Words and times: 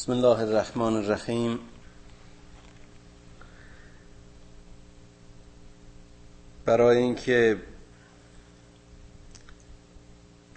بسم 0.00 0.12
الله 0.12 0.40
الرحمن 0.40 0.96
الرحیم. 0.96 1.58
برای 6.64 6.96
اینکه 6.96 7.56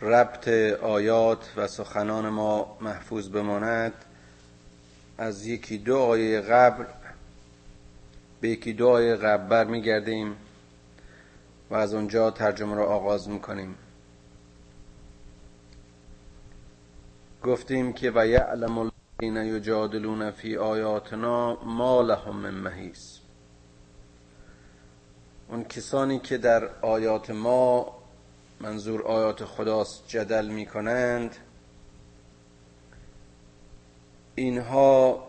ربط 0.01 0.47
آیات 0.83 1.53
و 1.57 1.67
سخنان 1.67 2.29
ما 2.29 2.77
محفوظ 2.81 3.29
بماند 3.29 3.93
از 5.17 5.47
یکی 5.47 5.77
دو 5.77 5.97
آیه 5.97 6.41
قبل 6.41 6.85
به 8.41 8.49
یکی 8.49 8.73
دو 8.73 8.89
آیه 8.89 9.15
قبل 9.15 9.47
برمیگردیم 9.47 10.35
و 11.69 11.75
از 11.75 11.93
اونجا 11.93 12.31
ترجمه 12.31 12.75
را 12.75 12.85
آغاز 12.85 13.29
می‌کنیم. 13.29 13.75
گفتیم 17.43 17.93
که 17.93 18.11
و 18.15 18.27
یعلم 18.27 18.92
الذین 19.19 19.55
یجادلون 19.55 20.31
فی 20.31 20.57
آیاتنا 20.57 21.63
ما 21.63 22.01
لهم 22.01 22.35
من 22.35 22.53
محیص. 22.53 23.19
اون 25.49 25.63
کسانی 25.63 26.19
که 26.19 26.37
در 26.37 26.69
آیات 26.81 27.29
ما 27.29 27.95
منظور 28.59 29.01
آیات 29.01 29.45
خداست 29.45 30.07
جدل 30.07 30.47
می 30.47 30.65
کنند 30.65 31.35
اینها 34.35 35.27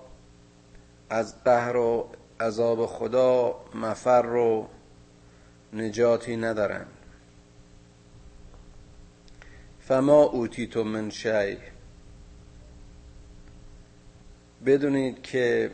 از 1.10 1.44
قهر 1.44 1.76
و 1.76 2.08
عذاب 2.40 2.86
خدا 2.86 3.64
مفر 3.74 4.26
و 4.26 4.68
نجاتی 5.72 6.36
ندارند. 6.36 6.92
فما 9.80 10.22
اوتیتم 10.22 10.82
من 10.82 11.10
شیء. 11.10 11.73
بدونید 14.66 15.22
که 15.22 15.70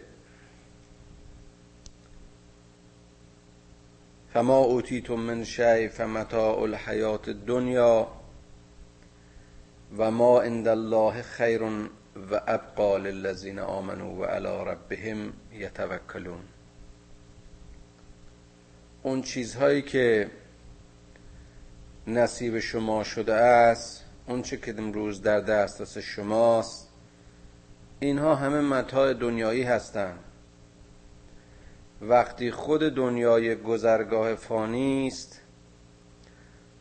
فما 4.32 4.58
اوتیتم 4.58 5.14
من 5.14 5.44
شیء 5.44 5.88
فمتاع 5.88 6.58
الحیات 6.62 7.28
الدنیا 7.28 8.08
و 9.98 10.10
ما 10.10 10.40
عند 10.40 10.68
الله 10.68 11.22
خیر 11.22 11.62
و 11.62 12.40
ابقا 12.46 12.96
للذین 12.96 13.58
آمنوا 13.58 14.14
و 14.14 14.24
علی 14.24 14.64
ربهم 14.70 15.32
یتوکلون. 15.52 16.40
اون 19.02 19.22
چیزهایی 19.22 19.82
که 19.82 20.30
نصیب 22.06 22.58
شما 22.58 23.04
شده 23.04 23.34
است 23.34 24.04
اون 24.26 24.42
چه 24.42 24.56
که 24.56 24.74
امروز 24.78 25.22
در 25.22 25.40
دسترس 25.40 25.98
شماست 25.98 26.89
اینها 28.00 28.34
همه 28.34 28.60
متاع 28.60 29.12
دنیایی 29.12 29.62
هستند. 29.62 30.18
وقتی 32.00 32.50
خود 32.50 32.80
دنیای 32.80 33.56
گذرگاه 33.56 34.34
فانی 34.34 35.06
است 35.06 35.40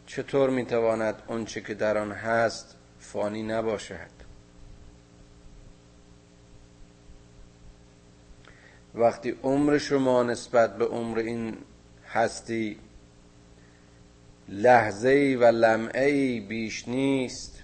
چطور 0.06 0.50
می‌تواند 0.50 1.22
آنچه 1.28 1.62
که 1.62 1.74
در 1.74 1.98
آن 1.98 2.12
هست 2.12 2.78
فانی 3.00 3.44
نباشد؟ 3.44 4.20
وقتی 8.96 9.36
عمر 9.44 9.78
شما 9.78 10.24
نسبت 10.24 10.78
به 10.78 10.86
عمر 10.86 11.18
این 11.20 11.58
هستی 12.08 12.80
لحظه 14.50 15.38
و 15.42 15.44
لمعه 15.44 16.42
بیش 16.42 16.88
نیست 16.88 17.59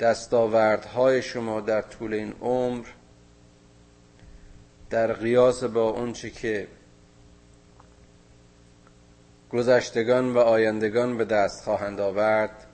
دستاوردهای 0.00 1.22
شما 1.22 1.60
در 1.60 1.82
طول 1.82 2.14
این 2.14 2.34
عمر 2.40 2.86
در 4.90 5.12
قیاس 5.12 5.64
با 5.64 5.90
اونچه 5.90 6.30
که 6.30 6.68
گذشتگان 9.50 10.34
و 10.34 10.38
آیندگان 10.38 11.16
به 11.16 11.24
دست 11.24 11.64
خواهند 11.64 12.00
آورد 12.00 12.66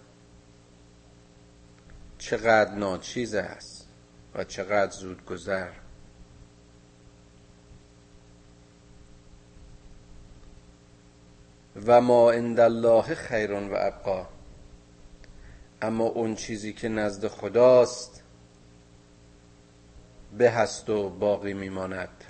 چقدر 2.18 2.74
ناچیز 2.74 3.34
است 3.34 3.88
و 4.34 4.44
چقدر 4.44 4.90
زود 4.90 5.24
گذر. 5.24 5.70
و 11.86 12.00
ما 12.00 12.30
عند 12.30 12.60
الله 12.60 13.02
خیر 13.02 13.52
و 13.52 13.74
ابقا. 13.74 14.26
اما 15.82 16.04
اون 16.04 16.34
چیزی 16.34 16.72
که 16.72 16.88
نزد 16.88 17.28
خداست 17.28 18.22
به 20.38 20.50
هست 20.50 20.90
و 20.90 21.10
باقی 21.10 21.54
میماند. 21.54 22.24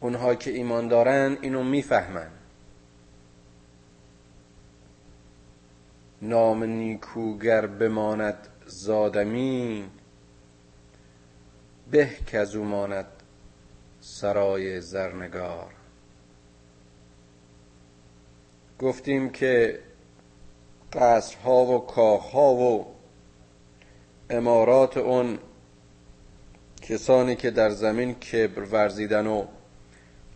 اونها 0.00 0.34
که 0.34 0.50
ایمان 0.50 0.88
دارن 0.88 1.38
اینو 1.40 1.62
می‌فهمن. 1.62 2.30
نام 6.22 6.64
نیکوگر 6.64 7.66
بماند 7.66 8.48
زادمی 8.66 9.90
به 11.90 12.10
که 12.26 12.38
از 12.38 12.56
ماند 12.56 13.06
سرای 14.00 14.80
زرنگار. 14.80 15.74
گفتیم 18.78 19.30
که 19.30 19.80
قصرها 20.92 21.64
و 21.64 21.86
کاخها 21.86 22.54
و 22.54 22.86
امارات 24.30 24.96
اون 24.96 25.38
کسانی 26.82 27.36
که 27.36 27.50
در 27.50 27.70
زمین 27.70 28.14
کبر 28.14 28.62
ورزیدن 28.62 29.26
و 29.26 29.44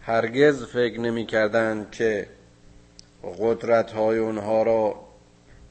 هرگز 0.00 0.64
فکر 0.64 1.00
نمی 1.00 1.26
که 1.90 2.28
قدرت 3.38 3.92
های 3.92 4.18
اونها 4.18 4.62
را 4.62 4.94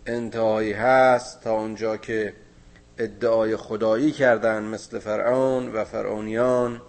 انتهایی 0.06 0.74
هست 0.74 1.42
تا 1.42 1.52
اونجا 1.52 1.98
که 1.98 2.34
ادعای 2.98 3.56
خدایی 3.56 4.12
کردن 4.12 4.63
مثل 4.63 5.00
فرعون 5.00 5.72
و 5.72 5.84
فرعونیان 5.84 6.81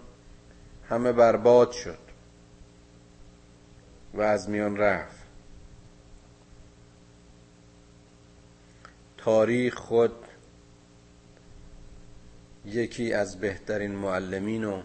همه 0.89 1.11
برباد 1.11 1.71
شد 1.71 1.97
و 4.13 4.21
از 4.21 4.49
میان 4.49 4.77
رفت. 4.77 5.22
تاریخ 9.23 9.75
خود 9.75 10.11
یکی 12.65 13.13
از 13.13 13.39
بهترین 13.39 13.91
معلمین 13.91 14.63
و 14.63 14.81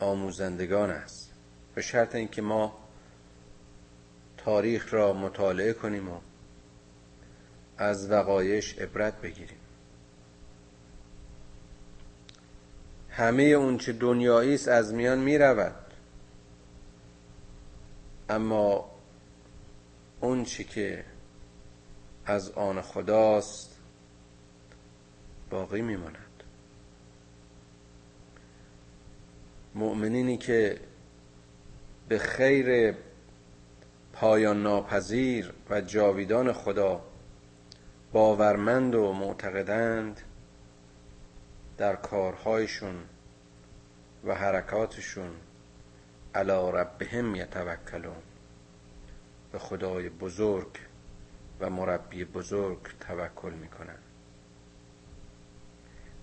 آموزندگان 0.00 0.90
است. 0.90 1.30
به 1.74 1.82
شرط 1.82 2.14
اینکه 2.14 2.42
ما 2.42 2.78
تاریخ 4.36 4.94
را 4.94 5.12
مطالعه 5.12 5.72
کنیم 5.72 6.08
و 6.08 6.20
از 7.78 8.10
وقایش 8.10 8.78
عبرت 8.78 9.20
بگیریم. 9.20 9.58
همه 13.10 13.42
اون 13.42 13.78
چه 13.78 13.92
دنیایی 13.92 14.54
است 14.54 14.68
از 14.68 14.94
میان 14.94 15.18
می 15.18 15.38
رود 15.38 15.74
اما 18.28 18.90
اون 20.20 20.44
چی 20.44 20.64
که 20.64 21.04
از 22.26 22.50
آن 22.50 22.80
خداست 22.80 23.80
باقی 25.50 25.82
میماند. 25.82 26.42
مؤمنینی 29.74 30.36
که 30.36 30.80
به 32.08 32.18
خیر 32.18 32.94
پایان 34.12 34.62
ناپذیر 34.62 35.52
و 35.70 35.80
جاویدان 35.80 36.52
خدا 36.52 37.00
باورمند 38.12 38.94
و 38.94 39.12
معتقدند 39.12 40.20
در 41.78 41.96
کارهایشون 41.96 42.94
و 44.24 44.34
حرکاتشون 44.34 45.30
علا 46.34 46.70
ربهم 46.70 47.34
یتوکلون. 47.34 48.22
به 49.52 49.58
خدای 49.58 50.08
بزرگ 50.08 50.78
و 51.60 51.70
مربی 51.70 52.24
بزرگ 52.24 52.78
توکل 53.00 53.52
می‌کنن 53.52 53.98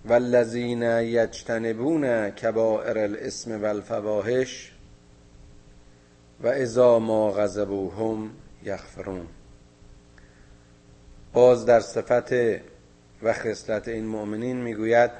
والذین 0.04 0.82
یجتنبون 0.82 2.30
کبائر 2.30 2.98
الاسم 2.98 3.62
والفواحش 3.62 4.72
و 6.40 6.46
اذا 6.46 6.98
ما 6.98 7.30
غضبوهم 7.30 8.30
یغفرون. 8.64 9.26
باز 11.32 11.66
در 11.66 11.80
صفت 11.80 12.32
و 13.22 13.32
خصلت 13.32 13.88
این 13.88 14.06
مؤمنین 14.06 14.56
می‌گوید 14.56 15.10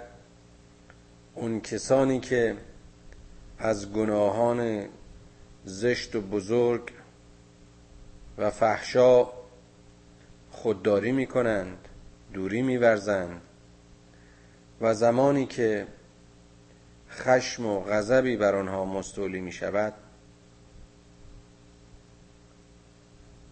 اون 1.34 1.60
کسانی 1.60 2.20
که 2.20 2.56
از 3.58 3.92
گناهان 3.92 4.88
زشت 5.64 6.16
و 6.16 6.20
بزرگ 6.20 6.82
و 8.38 8.50
فحشا 8.50 9.41
خودداری 10.52 11.12
می 11.12 11.26
کنند 11.26 11.88
دوری 12.32 12.62
میورزند. 12.62 13.40
و 14.80 14.94
زمانی 14.94 15.46
که 15.46 15.86
خشم 17.10 17.66
و 17.66 17.80
غضبی 17.80 18.36
بر 18.36 18.54
آنها 18.54 18.84
مستولی 18.84 19.40
می 19.40 19.52
شود 19.52 19.94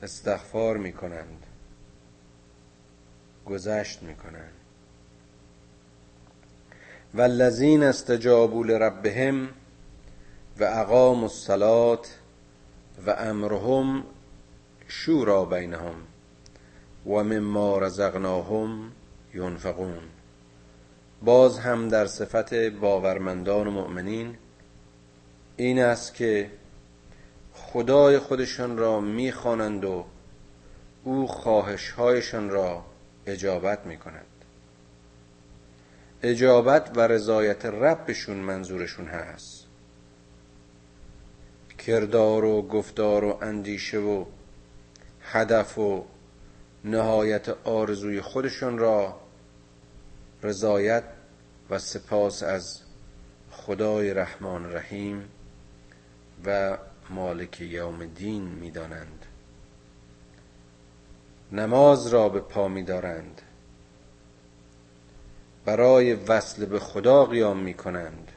استغفار 0.02 0.76
می 0.76 0.92
کنند 0.92 1.46
گذشت 3.46 4.02
می 4.02 4.14
کنند 4.14 4.52
والذین 7.14 7.82
استجابوا 7.82 8.62
لربهم 8.62 9.48
و 10.58 10.64
اقاموا 10.64 11.22
الصلاة 11.22 12.02
و 13.06 13.10
امرهم 13.10 14.04
شورا 14.88 15.44
بینهم. 15.44 15.94
و 17.06 17.10
مما 17.10 17.78
رزقناهم 17.78 18.92
ینفقون. 19.34 20.02
باز 21.22 21.58
هم 21.58 21.88
در 21.88 22.06
صفت 22.06 22.54
باورمندان 22.54 23.66
و 23.66 23.70
مؤمنین 23.70 24.36
این 25.56 25.82
است 25.82 26.14
که 26.14 26.50
خدای 27.54 28.18
خودشان 28.18 28.76
را 28.76 29.00
می‌خوانند 29.00 29.84
و 29.84 30.04
او 31.04 31.26
خواهشهایشان 31.26 32.50
را 32.50 32.84
اجابت 33.26 33.86
می‌کند. 33.86 34.26
اجابت 36.22 36.90
و 36.96 37.00
رضایت 37.00 37.66
ربشون 37.66 38.36
منظورشون 38.36 39.06
هست. 39.06 39.66
کردار 41.78 42.44
و 42.44 42.62
گفتار 42.62 43.24
و 43.24 43.38
اندیشه 43.42 43.98
و 43.98 44.24
هدف 45.22 45.78
و 45.78 46.04
نهایت 46.84 47.48
آرزوی 47.48 48.20
خودشون 48.20 48.78
را 48.78 49.20
رضایت 50.42 51.04
و 51.70 51.78
سپاس 51.78 52.42
از 52.42 52.80
خدای 53.50 54.14
رحمان 54.14 54.72
رحیم 54.72 55.28
و 56.44 56.78
مالک 57.10 57.60
یوم 57.60 58.04
دین 58.04 58.42
می‌دانند. 58.42 59.26
نماز 61.52 62.06
را 62.06 62.28
به 62.28 62.40
پا 62.40 62.68
میدارند. 62.68 63.42
برای 65.64 66.14
وصل 66.14 66.64
به 66.64 66.78
خدا 66.78 67.24
قیام 67.24 67.58
می 67.58 67.74
کنند 67.74 68.32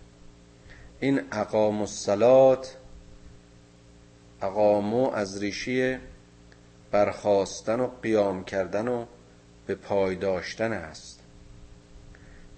این 0.99 1.21
اقام 1.31 1.81
الصلات 1.81 2.77
اقامو 4.41 5.11
از 5.11 5.41
ریشه 5.41 5.99
برخواستن 6.93 7.79
و 7.79 7.87
قیام 8.01 8.43
کردن 8.43 8.87
و 8.87 9.05
به 9.67 9.75
پای 9.75 10.15
داشتن 10.15 10.73
است. 10.73 11.19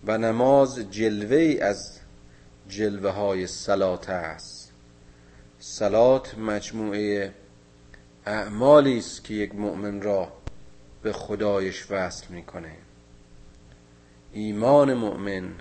و 0.08 0.18
نماز 0.18 0.92
جلوه 0.92 1.58
از 1.62 2.00
جلوه 2.70 3.10
های 3.10 3.48
سلات 3.48 4.10
است. 4.10 4.72
سلات 5.60 6.38
مجموعه 6.38 7.34
اعمالی 8.26 8.98
است 8.98 9.24
که 9.24 9.34
یک 9.34 9.56
مؤمن 9.56 10.02
را 10.02 10.32
به 11.04 11.14
خدایش 11.14 11.92
وصل 11.92 12.28
می‌کنه. 12.30 12.76
ایمان 14.34 14.94
مؤمن 14.94 15.54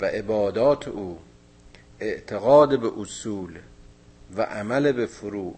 و 0.00 0.04
عبادات 0.04 0.88
او 0.88 1.18
اعتقاد 2.00 2.80
به 2.80 3.00
اصول 3.00 3.58
و 4.36 4.42
عمل 4.42 4.92
به 4.92 5.06
فروع 5.06 5.56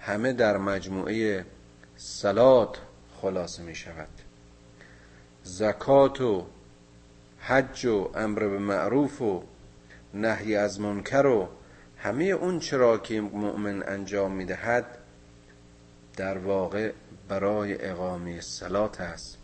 همه 0.00 0.32
در 0.32 0.56
مجموعه 0.56 1.44
سلات 1.96 2.78
خلاصه 3.22 3.62
می 3.62 3.74
شود. 3.74 4.08
زکات 5.42 6.20
و 6.20 6.46
حج 7.40 7.86
و 7.86 8.10
امر 8.14 8.38
به 8.38 8.58
معروف 8.58 9.22
و 9.22 9.42
نهی 10.14 10.56
از 10.56 10.80
منکر 10.80 11.26
و 11.26 11.48
همه 11.98 12.24
اون 12.24 12.58
چرا 12.58 12.98
که 12.98 13.20
مؤمن 13.20 13.82
انجام 13.82 14.32
می‌دهد 14.32 14.98
در 16.16 16.38
واقع 16.38 16.92
برای 17.28 17.84
اقامه 17.84 18.40
سلات 18.40 19.00
است. 19.00 19.38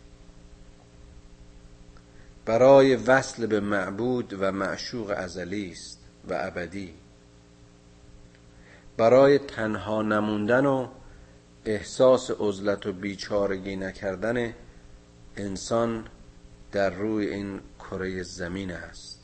برای 2.45 2.95
وصل 2.95 3.45
به 3.45 3.59
معبود 3.59 4.37
و 4.39 4.51
معشوق 4.51 5.13
ازلی 5.17 5.71
است 5.71 5.99
و 6.29 6.33
ابدی. 6.33 6.93
برای 8.97 9.37
تنها 9.37 10.01
نموندن 10.01 10.65
و 10.65 10.87
احساس 11.65 12.31
عزلت 12.39 12.85
و 12.85 12.93
بیچارگی 12.93 13.75
نکردن 13.75 14.53
انسان 15.37 16.05
در 16.71 16.89
روی 16.89 17.27
این 17.27 17.61
کره 17.79 18.23
زمین 18.23 18.71
است. 18.71 19.19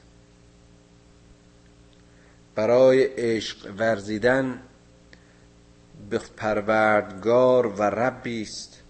برای 2.56 3.04
عشق 3.04 3.74
ورزیدن 3.78 4.62
به 6.10 6.18
پروردگار 6.38 7.68
و 7.68 7.82
ربی 7.82 8.42
است 8.42 8.84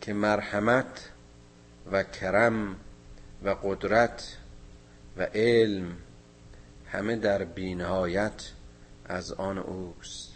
که 0.00 0.12
مرحمت 0.12 1.10
و 1.92 2.02
کرم 2.02 2.76
و 3.44 3.56
قدرت 3.62 4.36
و 5.16 5.22
علم 5.22 5.96
همه 6.92 7.16
در 7.16 7.44
بینهایت 7.44 8.50
از 9.04 9.32
آن 9.32 9.58
اوست. 9.58 10.30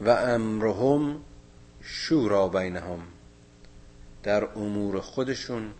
و 0.00 0.08
امرهم 0.08 1.20
شورا 1.80 2.48
بینهم 2.48 3.00
در 4.22 4.44
امور 4.44 5.00
خودشون 5.00 5.74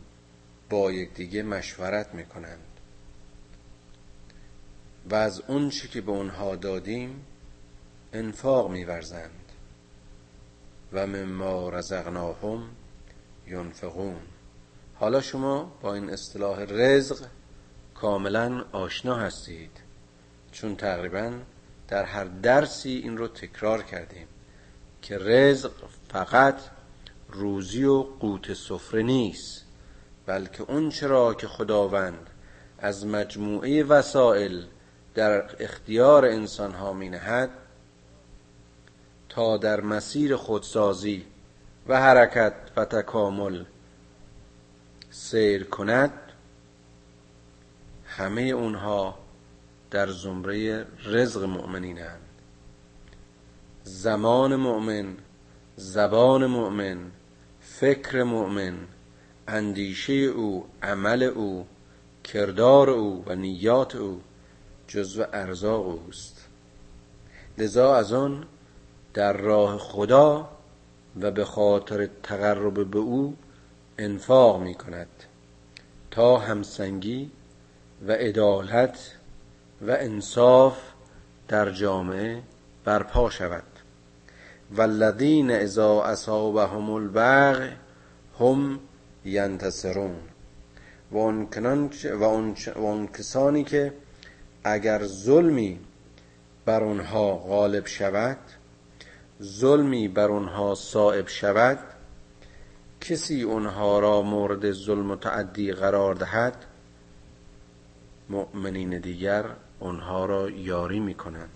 با 0.71 0.93
یکدیگه 0.93 1.43
مشورت 1.43 2.15
می‌کنند. 2.15 2.67
و 5.11 5.15
از 5.15 5.41
اون 5.41 5.71
چی 5.71 5.89
که 5.89 6.01
به 6.01 6.13
اونها 6.13 6.57
دادیم 6.57 7.25
انفاق 8.13 8.71
میورزند. 8.71 9.53
و 10.93 11.07
مما 11.07 11.69
رزقناهم 11.69 12.63
ینفقون. 13.47 14.21
حالا 15.00 15.20
شما 15.20 15.73
با 15.82 15.94
این 15.94 16.11
اصطلاح 16.11 16.61
رزق 16.61 17.26
کاملا 17.94 18.64
آشنا 18.73 19.17
هستید. 19.17 19.70
چون 20.52 20.76
تقریبا 20.76 21.32
در 21.88 22.05
هر 22.05 22.25
درسی 22.25 22.91
این 22.91 23.17
رو 23.17 23.29
تکرار 23.29 23.82
کردیم 23.82 24.26
که 25.02 25.19
رزق 25.19 25.70
فقط 26.08 26.55
روزی 27.28 27.85
و 27.85 28.02
قوت 28.02 28.54
سفره 28.54 29.02
نیست 29.02 29.64
بلکه 30.26 30.62
اون 30.62 30.88
چرا 30.88 31.35
که 31.35 31.49
خداوند 31.49 32.30
از 32.78 33.07
مجموعه 33.07 33.85
وسائل 33.85 34.62
در 35.14 35.62
اختیار 35.64 36.25
انسان 36.25 36.73
ها 36.75 36.92
می 36.92 37.09
نهد 37.09 37.50
تا 39.28 39.57
در 39.57 39.80
مسیر 39.80 40.37
خودسازی 40.37 41.25
و 41.88 42.00
حرکت 42.00 42.54
و 42.76 42.85
تکامل 42.85 43.64
سیر 45.12 45.64
کند 45.64 46.12
همه 48.05 48.43
اونها 48.43 49.19
در 49.90 50.07
زمره 50.07 50.87
رزق 51.05 51.45
مؤمنینند. 51.45 52.21
زمان 53.83 54.57
مؤمن 54.57 55.17
زبان 55.76 56.47
مؤمن 56.47 57.11
فکر 57.61 58.23
مؤمن 58.23 58.75
اندیشه 59.49 60.12
او 60.12 60.67
عمل 60.83 61.23
او 61.23 61.67
کردار 62.25 62.90
او 62.90 63.25
و 63.26 63.35
نیات 63.35 63.97
او 63.97 64.21
جزو 64.88 65.25
ارزاق 65.33 65.87
اوست. 65.87 66.49
لذا 67.59 67.97
از 67.97 68.12
آن 68.12 68.47
در 69.14 69.33
راه 69.33 69.79
خدا 69.79 70.50
و 71.21 71.31
به 71.31 71.45
خاطر 71.45 72.09
تقرب 72.23 72.90
به 72.90 72.99
او 72.99 73.37
انفاق 74.00 74.62
می 74.62 74.75
کند 74.75 75.09
تا 76.11 76.38
همسنگی 76.38 77.30
و 78.07 78.12
عدالت 78.12 79.14
و 79.83 79.90
انصاف 79.90 80.78
در 81.49 81.71
جامعه 81.71 82.42
برپا 82.85 83.30
شود. 83.30 83.62
والذین 84.76 85.50
اذا 85.50 86.02
اصابهم 86.02 86.90
البغی 86.90 87.71
هم 88.40 88.80
ینتصرون. 89.25 90.16
و 91.12 91.19
اون 92.76 93.07
کسانی 93.07 93.64
که 93.64 93.92
اگر 94.64 95.07
ظلمی 95.07 95.80
بر 96.64 96.85
آنها 96.85 97.37
غالب 97.37 97.87
شود 97.87 98.38
ظلمی 99.42 100.09
بر 100.09 100.30
آنها 100.30 100.75
صائب 100.75 101.28
شود 101.28 101.78
کسی 103.00 103.42
اونها 103.42 103.99
را 103.99 104.23
مورد 104.23 104.73
ظلم 104.73 105.11
و 105.11 105.16
تعدی 105.16 105.73
قرار 105.73 106.14
دهد 106.14 106.64
مؤمنین 108.28 108.99
دیگر 108.99 109.45
اونها 109.78 110.25
را 110.25 110.50
یاری 110.50 111.00
می‌کنند. 111.00 111.50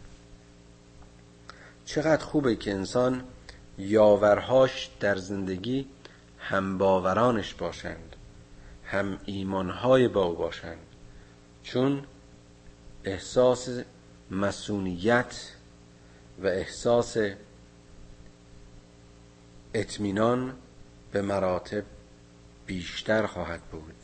چقدر 1.84 2.24
خوبه 2.24 2.56
که 2.56 2.72
انسان 2.72 3.24
یاورهاش 3.78 4.90
در 5.00 5.16
زندگی 5.16 5.86
هم 6.38 6.78
باورانش 6.78 7.54
باشند 7.54 8.16
هم 8.84 9.18
ایمانهای 9.24 10.08
با 10.08 10.32
باشند. 10.32 10.86
چون 11.62 12.04
احساس 13.04 13.68
مسئولیت 14.30 15.52
و 16.42 16.46
احساس 16.46 17.16
اطمینان 19.74 20.54
به 21.14 21.22
مراتب 21.22 21.84
بیشتر 22.66 23.26
خواهد 23.26 23.60
بود. 23.60 23.94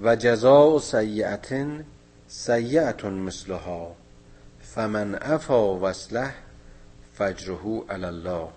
و 0.00 0.16
جزاء 0.16 0.78
سیعت 0.78 1.54
سیعت 2.28 3.04
مثلها 3.04 3.96
فمن 4.60 5.14
عفا 5.14 5.74
و 5.74 5.84
اصلح 5.84 6.34
فجره 7.14 7.82
علی 7.88 8.04
الله 8.04 8.48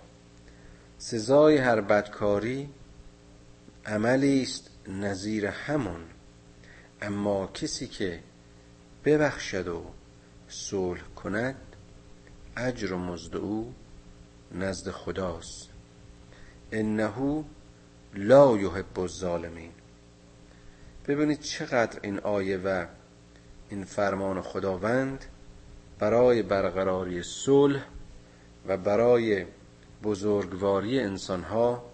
سزای 0.98 1.58
هر 1.58 1.80
بدکاری 1.80 2.68
عملی 3.86 4.42
است 4.42 4.70
نظیر 4.88 5.46
همون 5.46 6.00
اما 7.02 7.46
کسی 7.46 7.86
که 7.86 8.20
ببخشد 9.04 9.68
و 9.68 9.84
صلح 10.48 11.02
کند 11.16 11.56
اجر 12.56 12.92
و 12.92 12.98
مزد 12.98 13.36
او 13.36 13.74
نزد 14.52 14.90
خداست. 14.90 15.69
انه 16.72 17.44
لا 18.14 18.56
یحب 18.56 19.00
الظالمین. 19.00 19.72
ببینید 21.08 21.40
چقدر 21.40 21.98
این 22.02 22.18
آیه 22.18 22.56
و 22.56 22.86
این 23.68 23.84
فرمان 23.84 24.40
خداوند 24.40 25.24
برای 25.98 26.42
برقراری 26.42 27.22
صلح 27.22 27.84
و 28.66 28.76
برای 28.76 29.46
بزرگواری 30.02 31.00
انسانها 31.00 31.90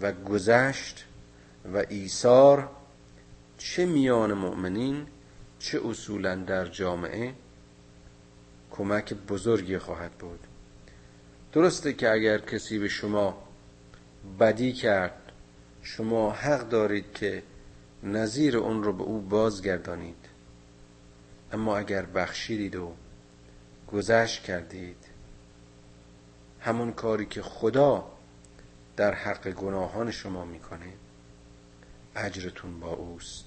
و 0.00 0.12
گذشت 0.12 1.04
و 1.74 1.84
ایثار 1.88 2.70
چه 3.58 3.86
میان 3.86 4.32
مؤمنین 4.32 5.06
چه 5.58 5.80
اصولا 5.88 6.36
در 6.36 6.66
جامعه 6.66 7.34
کمک 8.70 9.14
بزرگی 9.14 9.78
خواهد 9.78 10.12
بود. 10.12 10.40
درسته 11.52 11.92
که 11.92 12.10
اگر 12.10 12.38
کسی 12.38 12.78
به 12.78 12.88
شما 12.88 13.49
بدی 14.38 14.72
کرد. 14.72 15.32
شما 15.82 16.32
حق 16.32 16.68
دارید 16.68 17.12
که 17.14 17.42
نظیر 18.02 18.56
اون 18.56 18.82
رو 18.82 18.92
به 18.92 19.02
او 19.02 19.20
بازگردانید. 19.20 20.26
اما 21.52 21.76
اگر 21.76 22.02
بخشیدید 22.02 22.76
و 22.76 22.92
گذشت 23.92 24.42
کردید 24.42 24.96
همون 26.60 26.92
کاری 26.92 27.26
که 27.26 27.42
خدا 27.42 28.04
در 28.96 29.14
حق 29.14 29.50
گناهان 29.50 30.10
شما 30.10 30.44
می‌کنه 30.44 30.92
اجرتون 32.16 32.80
با 32.80 32.88
اوست. 32.92 33.44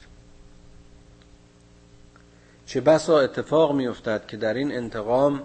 چه 2.65 2.81
بسا 2.81 3.19
اتفاق 3.19 3.75
میافتد 3.75 4.27
که 4.27 4.37
در 4.37 4.53
این 4.53 4.71
انتقام 4.71 5.43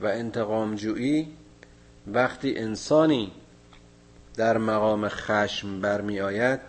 و 0.00 0.06
انتقام 0.06 0.74
جویی 0.74 1.36
وقتی 2.06 2.58
انسانی 2.58 3.32
در 4.36 4.58
مقام 4.58 5.08
خشم 5.08 5.80
برمی 5.80 6.20
آید 6.20 6.60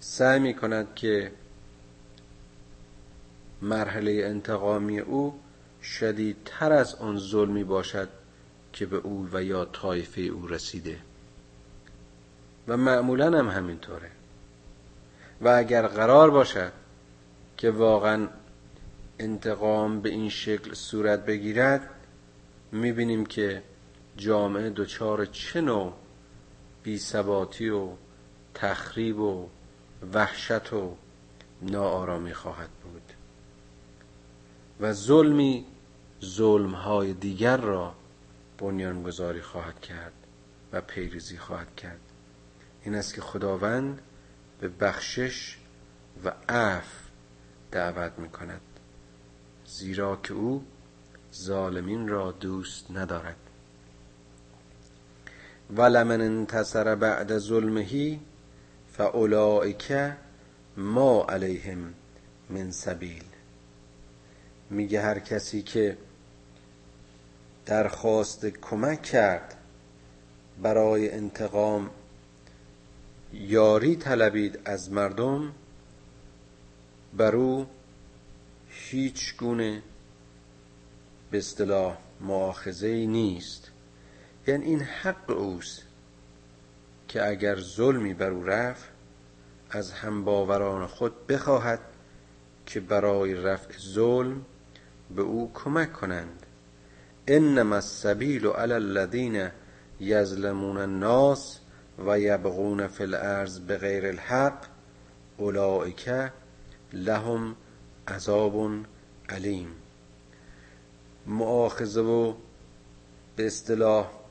سعی 0.00 0.40
می 0.40 0.54
کند 0.54 0.94
که 0.94 1.32
مرحله 3.62 4.22
انتقامی 4.24 5.00
او 5.00 5.40
شدیدتر 5.82 6.72
از 6.72 6.94
آن 6.94 7.18
ظلمی 7.18 7.64
باشد 7.64 8.08
که 8.72 8.86
به 8.86 8.96
او 8.96 9.28
و 9.32 9.42
یا 9.42 9.64
طایفه 9.64 10.20
او 10.20 10.46
رسیده. 10.46 10.98
و 12.68 12.76
معمولا 12.76 13.38
هم 13.38 13.48
همینطوره. 13.48 14.10
و 15.40 15.48
اگر 15.48 15.86
قرار 15.86 16.30
باشد 16.30 16.72
که 17.56 17.70
واقعا 17.70 18.28
انتقام 19.18 20.00
به 20.00 20.08
این 20.08 20.28
شکل 20.28 20.74
صورت 20.74 21.26
بگیرد 21.26 21.90
می‌بینیم 22.72 23.26
که 23.26 23.62
جامعه 24.16 24.70
دچار 24.70 25.26
چه 25.26 25.60
نوع 25.60 25.92
بیثباتی 26.82 27.68
و 27.68 27.88
تخریب 28.54 29.18
و 29.18 29.48
وحشت 30.12 30.72
و 30.72 30.96
ناآرامی 31.62 32.34
خواهد 32.34 32.70
بود. 32.70 33.12
و 34.80 34.92
ظلمی 34.92 35.66
ظلمهای 36.24 37.12
دیگر 37.12 37.56
را 37.56 37.94
بنیانگذاری 38.58 39.40
خواهد 39.40 39.80
کرد 39.80 40.12
و 40.72 40.80
پیریزی 40.80 41.38
خواهد 41.38 41.76
کرد. 41.76 42.00
این 42.84 42.94
است 42.94 43.14
که 43.14 43.20
خداوند 43.20 44.00
به 44.60 44.68
بخشش 44.68 45.56
و 46.24 46.32
عفو 46.48 47.08
دعوت 47.70 48.18
می 48.18 48.28
کند 48.28 48.60
زیرا 49.66 50.16
که 50.16 50.34
او 50.34 50.64
ظالمین 51.34 52.08
را 52.08 52.32
دوست 52.32 52.90
ندارد. 52.90 53.36
ولمن 55.76 56.20
انتصر 56.20 56.94
بعد 56.94 57.38
ظلمه 57.38 58.18
فاولئک 58.92 60.12
ما 60.76 61.26
علیهم 61.28 61.94
من 62.50 62.70
سبیل. 62.70 63.24
میگه 64.70 65.00
هر 65.00 65.18
کسی 65.18 65.62
که 65.62 65.98
درخواست 67.66 68.46
کمک 68.46 69.02
کرد 69.02 69.56
برای 70.62 71.10
انتقام 71.10 71.90
یاری 73.32 73.96
طلبید 73.96 74.58
از 74.64 74.92
مردم 74.92 75.52
بر 77.16 77.36
او 77.36 77.66
هیچ 78.68 79.36
گونه 79.36 79.82
به 81.30 81.38
اصطلاح 81.38 81.96
نیست. 83.06 83.71
یعنی 84.46 84.64
این 84.64 84.80
حق 84.80 85.30
اوست 85.30 85.82
که 87.08 87.28
اگر 87.28 87.60
ظلمی 87.60 88.14
بر 88.14 88.30
او 88.30 88.44
رفت 88.44 88.84
از 89.70 89.92
همباوران 89.92 90.86
خود 90.86 91.26
بخواهد 91.26 91.80
که 92.66 92.80
برای 92.80 93.34
رفع 93.34 93.78
ظلم 93.78 94.44
به 95.16 95.22
او 95.22 95.50
کمک 95.54 95.92
کنند. 95.92 96.46
انما 97.28 97.74
السبیل 97.74 98.46
علی 98.46 98.72
الذین 98.72 99.48
یظلمون 100.00 100.76
الناس 100.76 101.58
و 102.06 102.20
یبغون 102.20 102.86
فی 102.86 103.02
الارض 103.02 103.60
بغیر 103.60 104.06
الحق 104.06 104.66
اولئک 105.36 106.30
لهم 106.92 107.56
عذاب 108.08 108.70
علیم. 109.28 109.68
مؤاخذه 111.26 112.00
و 112.00 112.34
به 113.36 113.46
اصطلاح 113.46 114.21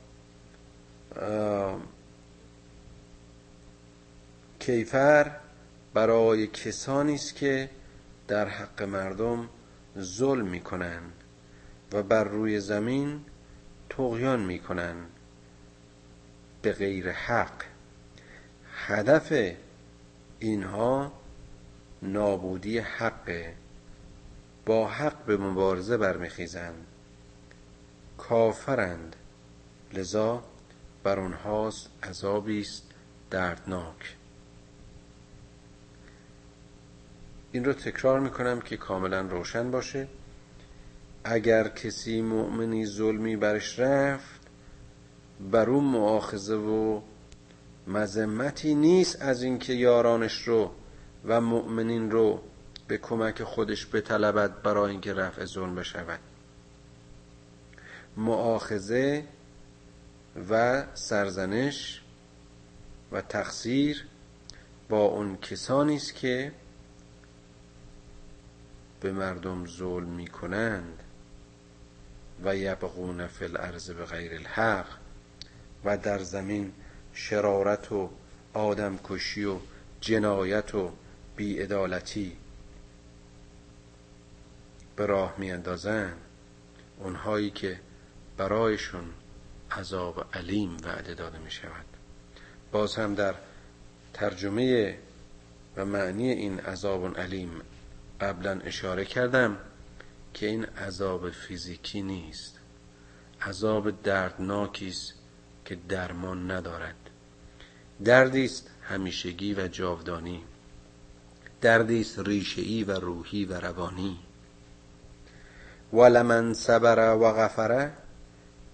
کیفر 4.59 5.31
برای 5.93 6.47
کسانی 6.47 7.15
است 7.15 7.35
که 7.35 7.69
در 8.27 8.47
حق 8.47 8.83
مردم 8.83 9.49
ظلم 9.99 10.47
می‌کنند 10.47 11.13
و 11.93 12.03
بر 12.03 12.23
روی 12.23 12.59
زمین 12.59 13.21
تغیان 13.89 14.39
می‌کنند 14.39 15.09
به 16.61 16.73
غیر 16.73 17.11
حق. 17.11 17.63
هدف 18.73 19.53
اینها 20.39 21.11
نابودی 22.01 22.79
حقه. 22.79 23.55
با 24.65 24.87
حق 24.87 25.25
به 25.25 25.37
مبارزه 25.37 25.97
برمیخیزند 25.97 26.85
کافرند. 28.17 29.15
لذا 29.93 30.43
بر 31.03 31.19
آنهاست 31.19 31.89
عذابی 32.03 32.61
است 32.61 32.83
دردناک. 33.29 34.15
این 37.51 37.65
رو 37.65 37.73
تکرار 37.73 38.19
می‌کنم 38.19 38.61
که 38.61 38.77
کاملا 38.77 39.21
روشن 39.21 39.71
باشه. 39.71 40.07
اگر 41.23 41.67
کسی 41.67 42.21
مؤمنی 42.21 42.85
ظلمی 42.85 43.35
برش 43.35 43.79
رفت 43.79 44.41
بر 45.51 45.69
اون 45.69 45.83
معاخذه 45.83 46.55
و 46.55 47.01
مذمتی 47.87 48.75
نیست 48.75 49.21
از 49.21 49.43
اینکه 49.43 49.73
یارانش 49.73 50.47
رو 50.47 50.71
و 51.25 51.41
مؤمنین 51.41 52.11
رو 52.11 52.41
به 52.87 52.97
کمک 52.97 53.43
خودش 53.43 53.87
بطلبد 53.93 54.61
برای 54.61 54.91
اینکه 54.91 55.13
رفع 55.13 55.45
ظلم 55.45 55.75
بشود. 55.75 56.19
معاخذه 58.17 59.23
و 60.49 60.83
سرزنش 60.93 62.01
و 63.11 63.21
تقصیر 63.21 64.05
با 64.89 65.05
اون 65.05 65.37
کسانی 65.37 65.95
است 65.95 66.15
که 66.15 66.51
به 69.01 69.11
مردم 69.11 69.65
ظلم 69.65 70.09
می 70.09 70.27
کنند 70.27 71.03
و 72.43 72.55
یبغون 72.55 73.27
فی 73.27 73.45
الارض 73.45 73.89
به 73.89 74.05
غیر 74.05 74.33
الحق 74.33 74.87
و 75.85 75.97
در 75.97 76.19
زمین 76.19 76.73
شرارت 77.13 77.91
و 77.91 78.09
آدم 78.53 78.99
کشی 79.03 79.45
و 79.45 79.57
جنایت 80.01 80.75
و 80.75 80.91
بیعدالتی 81.35 82.37
به 84.95 85.05
راه 85.05 85.35
میاندازند. 85.37 86.17
اونهایی 86.99 87.49
که 87.49 87.79
برایشون 88.37 89.13
عذاب 89.71 90.25
علیم 90.33 90.77
وعده 90.83 91.13
داده 91.13 91.37
می 91.37 91.51
شود 91.51 91.85
باز 92.71 92.95
هم 92.95 93.15
در 93.15 93.35
ترجمه 94.13 94.97
و 95.75 95.85
معنی 95.85 96.31
این 96.31 96.59
عذاب 96.59 97.17
علیم 97.17 97.61
قبلا 98.21 98.59
اشاره 98.59 99.05
کردم 99.05 99.57
که 100.33 100.45
این 100.45 100.65
عذاب 100.65 101.29
فیزیکی 101.29 102.01
نیست. 102.01 102.59
عذاب 103.41 104.01
دردناکی 104.03 104.87
است 104.87 105.13
که 105.65 105.77
درمان 105.89 106.51
ندارد. 106.51 106.95
دردی 108.03 108.45
است 108.45 108.69
همیشگی 108.81 109.53
و 109.53 109.67
جاودانی. 109.67 110.43
دردی 111.61 112.01
است 112.01 112.19
ریشه‌ای 112.19 112.83
و 112.83 112.91
روحی 112.91 113.45
و 113.45 113.53
روانی. 113.59 114.19
ولمن 115.93 116.53
صبر 116.53 117.15
و 117.15 117.33
غفره 117.33 117.93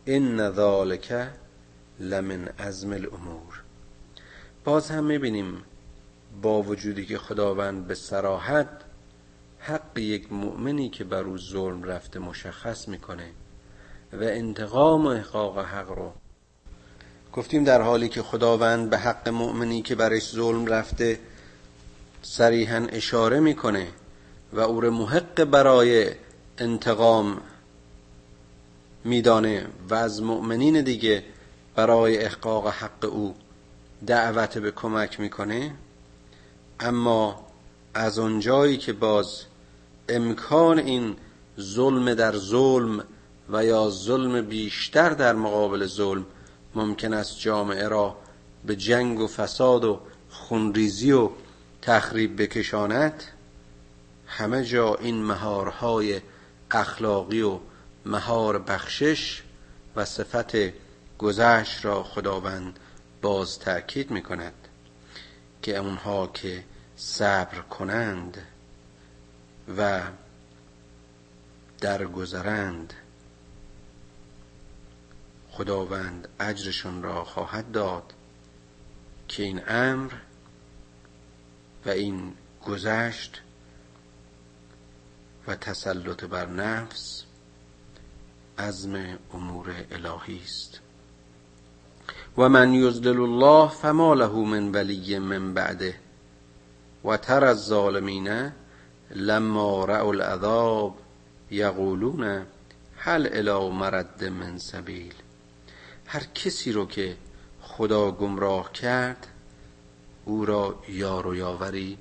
ان 0.10 0.52
ذالک 0.52 1.30
لمن 2.00 2.48
عزم 2.48 2.94
الامور 2.94 3.64
باز 4.66 4.92
هم 4.92 5.04
می‌بینیم 5.04 5.64
با 6.42 6.62
وجودی 6.62 7.06
که 7.06 7.18
خداوند 7.18 7.88
به 7.88 7.96
سراحت 7.96 8.70
حق 9.60 9.98
یک 9.98 10.34
مؤمنی 10.34 10.90
که 10.90 11.04
بر 11.04 11.24
او 11.24 11.38
ظلم 11.38 11.84
رفته 11.84 12.20
مشخص 12.20 12.88
می‌کنه 12.88 13.30
و 14.14 14.24
انتقام 14.24 15.06
و 15.06 15.08
احقاق 15.08 15.60
حق 15.60 15.92
رو. 15.92 16.12
گفتیم 17.34 17.64
در 17.64 17.82
حالی 17.82 18.10
که 18.10 18.22
خداوند 18.22 18.90
به 18.90 18.98
حق 18.98 19.30
مؤمنی 19.30 19.82
که 19.82 19.96
برش 19.96 20.32
ظلم 20.32 20.66
رفته 20.66 21.20
صریحا 22.22 22.88
اشاره 22.92 23.40
می‌کنه 23.40 23.88
و 24.54 24.60
او 24.60 24.82
رو 24.82 24.92
محق 24.92 25.44
برای 25.44 26.12
انتقام 26.58 27.42
میدانه 29.08 29.68
و 29.90 29.94
از 29.94 30.22
مؤمنین 30.22 30.82
دیگه 30.82 31.24
برای 31.76 32.18
احقاق 32.18 32.68
حق 32.68 33.06
او 33.06 33.36
دعوت 34.08 34.58
به 34.58 34.72
کمک 34.72 35.20
می‌کنه 35.20 35.72
اما 36.80 37.46
از 37.94 38.20
اونجایی 38.20 38.78
که 38.78 38.94
باز 38.94 39.44
امکان 40.10 40.80
این 40.80 41.16
ظلم 41.60 42.14
در 42.14 42.38
ظلم 42.38 43.04
و 43.50 43.66
یا 43.66 43.90
ظلم 43.90 44.42
بیشتر 44.42 45.10
در 45.10 45.36
مقابل 45.36 45.86
ظلم 45.86 46.26
ممکن 46.76 47.14
است 47.14 47.40
جامعه 47.40 47.88
را 47.88 48.16
به 48.66 48.76
جنگ 48.76 49.20
و 49.20 49.28
فساد 49.28 49.84
و 49.84 50.00
خونریزی 50.30 51.12
و 51.12 51.30
تخریب 51.82 52.42
بکشاند 52.42 53.24
همه 54.28 54.64
جا 54.64 54.96
این 54.96 55.24
مهارهای 55.24 56.22
اخلاقی 56.72 57.42
و 57.42 57.60
مهار 58.08 58.60
بخشش 58.60 59.44
و 59.96 60.06
صفت 60.06 60.56
گذشت 61.18 61.86
را 61.86 62.04
خداوند 62.04 62.80
باز 63.22 63.60
تأکید 63.60 64.12
می 64.12 64.24
کند 64.24 64.54
که 65.62 65.78
اونها 65.78 66.28
که 66.28 66.64
صبر 66.96 67.60
کنند 67.62 68.38
و 69.78 70.02
درگذرند 71.82 72.94
خداوند 75.52 76.28
اجرشون 76.40 77.04
را 77.04 77.24
خواهد 77.24 77.72
داد 77.72 78.14
که 79.28 79.43
این 79.43 79.62
امر 79.67 80.13
و 81.86 81.89
این 81.89 82.34
گذشت 82.65 83.41
و 85.48 85.56
تسلط 85.56 86.24
بر 86.24 86.46
نفس 86.46 87.27
عزم 88.60 89.17
امور 89.34 89.76
الهی 89.91 90.41
است. 90.43 90.80
و 92.38 92.50
من 92.50 92.74
یضلل 92.74 93.20
الله 93.20 93.70
فما 93.70 94.13
له 94.13 94.32
من 94.32 94.72
ولی 94.72 95.20
من 95.20 95.54
بعده. 95.54 95.96
و 97.06 97.17
تر 97.17 97.43
الظالمین 97.43 98.52
لما 99.15 99.86
رأوا 99.86 100.10
العذاب 100.12 100.96
یقولون 101.52 102.46
هل 102.98 103.30
الی 103.32 103.70
مرد 103.70 104.24
من 104.24 104.58
سبیل. 104.58 105.13
هر 106.06 106.24
کسی 106.24 106.72
رو 106.72 106.86
که 106.86 107.17
خدا 107.62 108.12
گمراه 108.12 108.72
کرد 108.72 109.28
او 110.26 110.46
را 110.46 110.84
یار 110.89 111.28
و 111.28 111.36
یاوری 111.36 111.98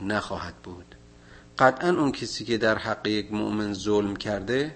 نخواهد 0.00 0.54
بود. 0.54 0.94
قطعا 1.58 1.90
اون 1.90 2.12
کسی 2.12 2.44
که 2.44 2.58
در 2.58 2.78
حق 2.78 3.06
یک 3.06 3.32
مؤمن 3.32 3.74
ظلم 3.74 4.16
کرده 4.16 4.74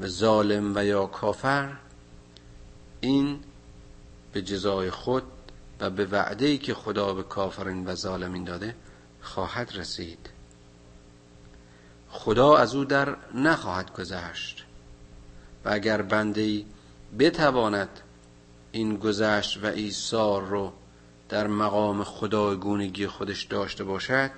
به 0.00 0.08
ظالم 0.08 0.72
و 0.76 0.84
یا 0.84 1.06
کافر 1.06 1.72
این 3.00 3.40
به 4.32 4.42
جزای 4.42 4.90
خود 4.90 5.22
و 5.80 5.90
به 5.90 6.06
وعده 6.06 6.58
که 6.58 6.74
خدا 6.74 7.14
به 7.14 7.22
کافرین 7.22 7.86
و 7.86 7.94
ظالمین 7.94 8.44
داده 8.44 8.74
خواهد 9.20 9.72
رسید. 9.74 10.30
خدا 12.10 12.56
از 12.56 12.74
او 12.74 12.84
در 12.84 13.16
نخواهد 13.34 13.92
گذشت 13.92 14.64
و 15.64 15.68
اگر 15.72 16.02
بنده 16.02 16.64
بتواند 17.18 18.00
این 18.72 18.96
گذشت 18.96 19.64
و 19.64 19.66
ایثار 19.66 20.42
رو 20.42 20.72
در 21.28 21.46
مقام 21.46 22.04
خدایگونگی 22.04 23.06
خودش 23.06 23.42
داشته 23.42 23.84
باشد 23.84 24.30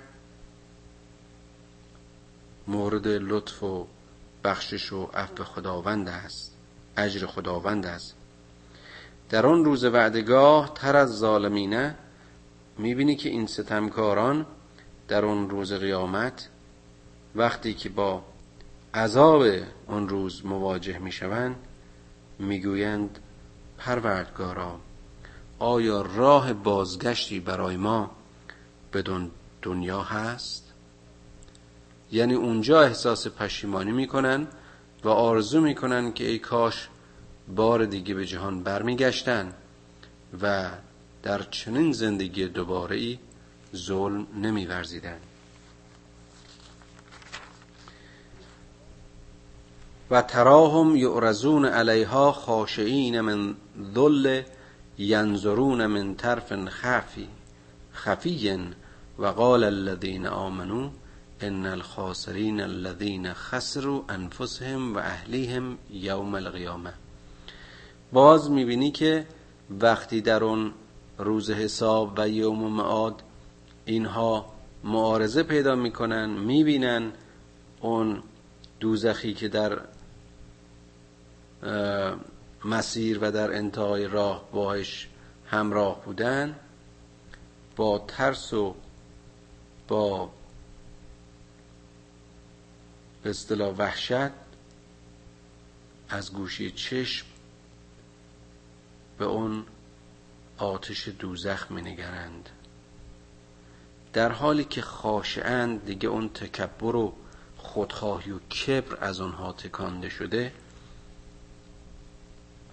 مورد 2.67 3.07
لطف 3.07 3.63
و 3.63 3.87
بخشش 4.45 4.93
و 4.93 5.09
عفو 5.13 5.43
خداوند 5.43 6.09
است 6.09 6.55
اجر 6.97 7.25
خداوند 7.25 7.85
است. 7.85 8.15
در 9.29 9.45
آن 9.45 9.65
روز 9.65 9.83
وعدگاه 9.83 10.73
تر 10.75 10.95
از 10.95 11.17
ظالمینه 11.17 11.95
می‌بینی 12.77 13.15
که 13.15 13.29
این 13.29 13.47
ستمکاران 13.47 14.45
در 15.07 15.25
آن 15.25 15.49
روز 15.49 15.73
قیامت 15.73 16.49
وقتی 17.35 17.73
که 17.73 17.89
با 17.89 18.23
عذاب 18.93 19.43
آن 19.87 20.09
روز 20.09 20.45
مواجه 20.45 20.97
می‌شوند 20.97 21.55
می‌گویند 22.39 23.19
پروردگارا 23.77 24.79
آیا 25.59 26.01
راه 26.01 26.53
بازگشتی 26.53 27.39
برای 27.39 27.77
ما 27.77 28.11
بدون 28.93 29.31
دنیا 29.61 30.01
هست؟ 30.01 30.64
یعنی 32.15 32.33
اونجا 32.33 32.81
احساس 32.81 33.27
پشیمانی 33.27 33.91
می‌کنن 33.91 34.47
و 35.03 35.09
آرزو 35.09 35.61
می‌کنن 35.61 36.13
که 36.13 36.27
ای 36.27 36.39
کاش 36.39 36.89
بار 37.55 37.85
دیگه 37.85 38.13
به 38.13 38.25
جهان 38.25 38.63
برمیگشتن 38.63 39.53
و 40.41 40.69
در 41.23 41.41
چنین 41.41 41.91
زندگی 41.91 42.47
دوباره 42.47 42.95
ای 42.95 43.19
ظلم 43.75 44.27
نمیورزیدن. 44.41 45.17
و 50.11 50.21
تراهم 50.21 50.95
یعرزون 50.95 51.65
علیها 51.65 52.31
خاشعین 52.31 53.21
من 53.21 53.55
ذل 53.95 54.41
ینظرون 54.97 55.85
من 55.85 56.15
طرف 56.15 56.53
خفی 56.53 57.27
خفی 57.93 58.59
و 59.19 59.25
قال 59.25 59.63
الذین 59.63 60.27
آمنو 60.27 60.89
ان 61.41 61.65
الخاسرین 61.65 62.61
الذین 62.61 63.33
خسروا 63.33 64.03
انفسهم 64.09 64.95
و 64.95 64.97
اهلیهم 64.97 65.77
یوم 65.89 66.35
القیامه 66.35 66.93
باز 68.13 68.51
می‌بینی 68.51 68.91
که 68.91 69.27
وقتی 69.81 70.21
در 70.21 70.43
اون 70.43 70.73
روز 71.17 71.51
حساب 71.51 72.13
و 72.17 72.29
یوم 72.29 72.71
معاد 72.71 73.21
اینها 73.85 74.53
معارضه 74.83 75.43
پیدا 75.43 75.75
می‌کنن 75.75 76.29
می‌بینن 76.29 77.11
اون 77.81 78.23
دوزخی 78.79 79.33
که 79.33 79.47
در 79.47 79.81
مسیر 82.65 83.19
و 83.21 83.31
در 83.31 83.53
انتهای 83.53 84.07
راه 84.07 84.49
باش 84.51 85.09
همراه 85.45 86.01
بودن 86.05 86.55
با 87.75 87.99
ترس 88.07 88.53
و 88.53 88.75
با 89.87 90.29
به 93.25 93.31
اصطلاح 93.31 93.75
وحشت 93.77 94.31
از 96.09 96.33
گوشی 96.33 96.71
چشم 96.71 97.25
به 99.17 99.25
اون 99.25 99.65
آتش 100.57 101.07
دوزخ 101.07 101.71
می 101.71 101.81
نگرند 101.81 102.49
در 104.13 104.31
حالی 104.31 104.63
که 104.63 104.81
خاشعند 104.81 105.85
دیگه 105.85 106.09
اون 106.09 106.29
تکبر 106.29 106.95
و 106.95 107.13
خودخواهی 107.57 108.31
و 108.31 108.39
کبر 108.39 108.97
از 109.01 109.19
اونها 109.21 109.53
تکانده 109.53 110.09
شده 110.09 110.53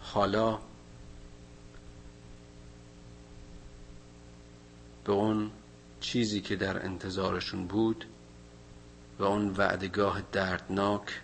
حالا 0.00 0.58
به 5.04 5.12
اون 5.12 5.50
چیزی 6.00 6.40
که 6.40 6.56
در 6.56 6.84
انتظارشون 6.84 7.66
بود 7.66 8.04
و 9.18 9.24
اون 9.24 9.50
وعدگاه 9.50 10.22
دردناک 10.32 11.20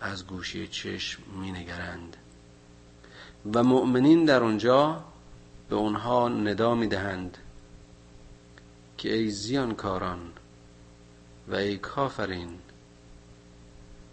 از 0.00 0.26
گوشه 0.26 0.66
چشم 0.66 1.22
می 1.40 1.52
نگرند 1.52 2.16
و 3.54 3.62
مؤمنین 3.62 4.24
در 4.24 4.42
اونجا 4.42 5.04
به 5.68 5.76
اونها 5.76 6.28
ندا 6.28 6.74
می 6.74 6.86
دهند 6.86 7.38
که 8.98 9.14
ای 9.14 9.30
زیانکاران 9.30 10.32
و 11.48 11.54
ای 11.54 11.78
کافرین 11.78 12.58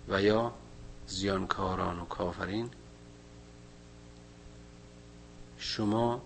و 0.09 0.21
یا 0.21 0.53
زیانکاران 1.07 1.99
و 1.99 2.05
کافرین 2.05 2.69
شما 5.57 6.21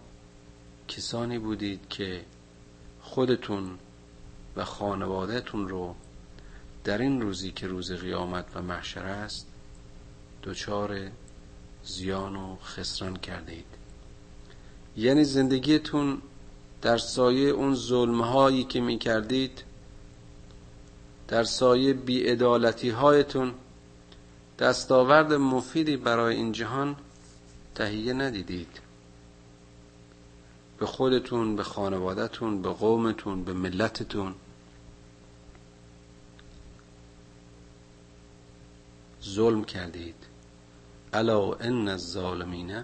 کسانی 0.87 1.39
بودید 1.39 1.89
که 1.89 2.25
خودتون 3.01 3.79
و 4.55 4.65
خانوادهتون 4.65 5.67
رو 5.67 5.95
در 6.83 6.97
این 6.97 7.21
روزی 7.21 7.51
که 7.51 7.67
روز 7.67 7.91
قیامت 7.91 8.45
و 8.55 8.61
محشر 8.61 9.05
است 9.05 9.47
دچار 10.43 10.99
زیان 11.83 12.35
و 12.35 12.55
خسران 12.55 13.17
کردید. 13.17 13.65
یعنی 14.97 15.23
زندگیتون 15.23 16.21
در 16.81 16.97
سایه 16.97 17.49
اون 17.49 17.75
ظلمهایی 17.75 18.63
که 18.63 18.81
می 18.81 18.97
کردید 18.97 19.63
در 21.27 21.43
سایه 21.43 21.93
بیعدالتی 21.93 22.89
هایتون 22.89 23.53
دستاورد 24.59 25.33
مفیدی 25.33 25.97
برای 25.97 26.35
این 26.35 26.51
جهان 26.51 26.95
تهیه 27.75 28.13
ندیدید. 28.13 28.79
به 30.79 30.85
خودتون 30.85 31.55
به 31.55 31.63
خانوادهتون 31.63 32.61
به 32.61 32.69
قومتون 32.69 33.43
به 33.43 33.53
ملتتون. 33.53 34.35
ظلم 39.23 39.63
کردید. 39.63 40.27
الا 41.13 41.53
ان 41.53 41.87
الظالمین 41.87 42.83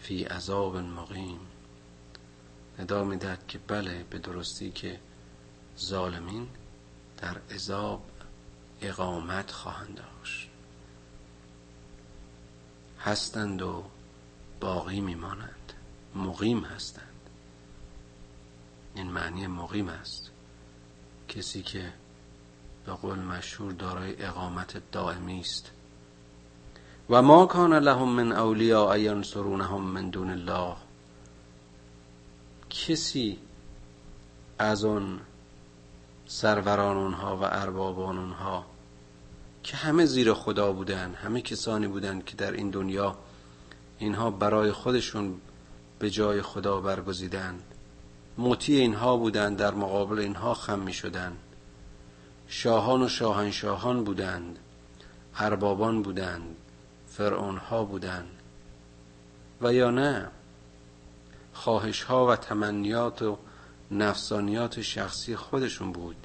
فی 0.00 0.24
عذاب 0.24 0.76
مقیم. 0.76 1.40
ندا 2.78 3.04
می‌دهد 3.04 3.46
که 3.46 3.58
بله 3.58 4.04
به 4.10 4.18
درستی 4.18 4.70
که 4.70 5.00
ظالمین 5.78 6.48
در 7.16 7.38
عذاب 7.50 8.02
اقامت 8.80 9.50
خواهند 9.50 9.94
داشت. 9.94 10.50
هستند 13.00 13.62
و 13.62 13.84
باقی 14.60 15.00
میمانند. 15.00 15.72
مقیم 16.14 16.64
هستند. 16.64 17.30
این 18.94 19.06
معنی 19.06 19.46
مقیم 19.46 19.88
است. 19.88 20.30
کسی 21.28 21.62
که 21.62 21.92
به 22.88 22.94
قول 22.94 23.18
مشهور 23.18 23.72
دارای 23.72 24.22
اقامت 24.22 24.82
دائمی 24.92 25.40
است. 25.40 25.70
و 27.10 27.22
ما 27.22 27.46
کان 27.46 27.74
لهم 27.74 28.08
من 28.08 28.32
اولیاء 28.32 28.96
ینصرونهم 28.96 29.80
من 29.80 30.10
دون 30.10 30.30
الله. 30.30 30.76
کسی 32.70 33.38
از 34.58 34.84
اون 34.84 35.20
سروران 36.26 36.96
اونها 36.96 37.36
و 37.36 37.44
اربابان 37.44 38.18
اونها 38.18 38.64
که 39.62 39.76
همه 39.76 40.06
زیر 40.06 40.34
خدا 40.34 40.72
بودن 40.72 41.14
همه 41.14 41.40
کسانی 41.40 41.86
بودند 41.86 42.24
که 42.24 42.36
در 42.36 42.52
این 42.52 42.70
دنیا 42.70 43.18
اینها 43.98 44.30
برای 44.30 44.72
خودشون 44.72 45.40
به 45.98 46.10
جای 46.10 46.42
خدا 46.42 46.80
برگزیدند 46.80 47.62
مطیع 48.38 48.80
اینها 48.80 49.16
بودند 49.16 49.56
در 49.56 49.74
مقابل 49.74 50.18
اینها 50.18 50.54
خم 50.54 50.78
می 50.78 50.92
شدند 50.92 51.38
شاهان 52.48 53.02
و 53.02 53.08
شاهنشاهان 53.08 54.04
بودند 54.04 54.58
اربابان 55.36 56.02
بودند 56.02 56.56
فرعونها 57.06 57.84
بودند. 57.84 58.30
و 59.62 59.72
یا 59.72 59.90
نه 59.90 60.30
خواهش 61.52 62.02
ها 62.02 62.26
و 62.26 62.36
تمنیات 62.36 63.22
و 63.22 63.38
نفسانیات 63.90 64.80
شخصی 64.80 65.36
خودشون 65.36 65.92
بود. 65.92 66.16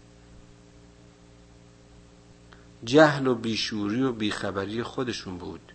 جهل 2.84 3.28
و 3.28 3.36
بیشوری 3.36 4.02
و 4.02 4.12
بیخبری 4.12 4.84
خودشون 4.84 5.38
بود. 5.38 5.72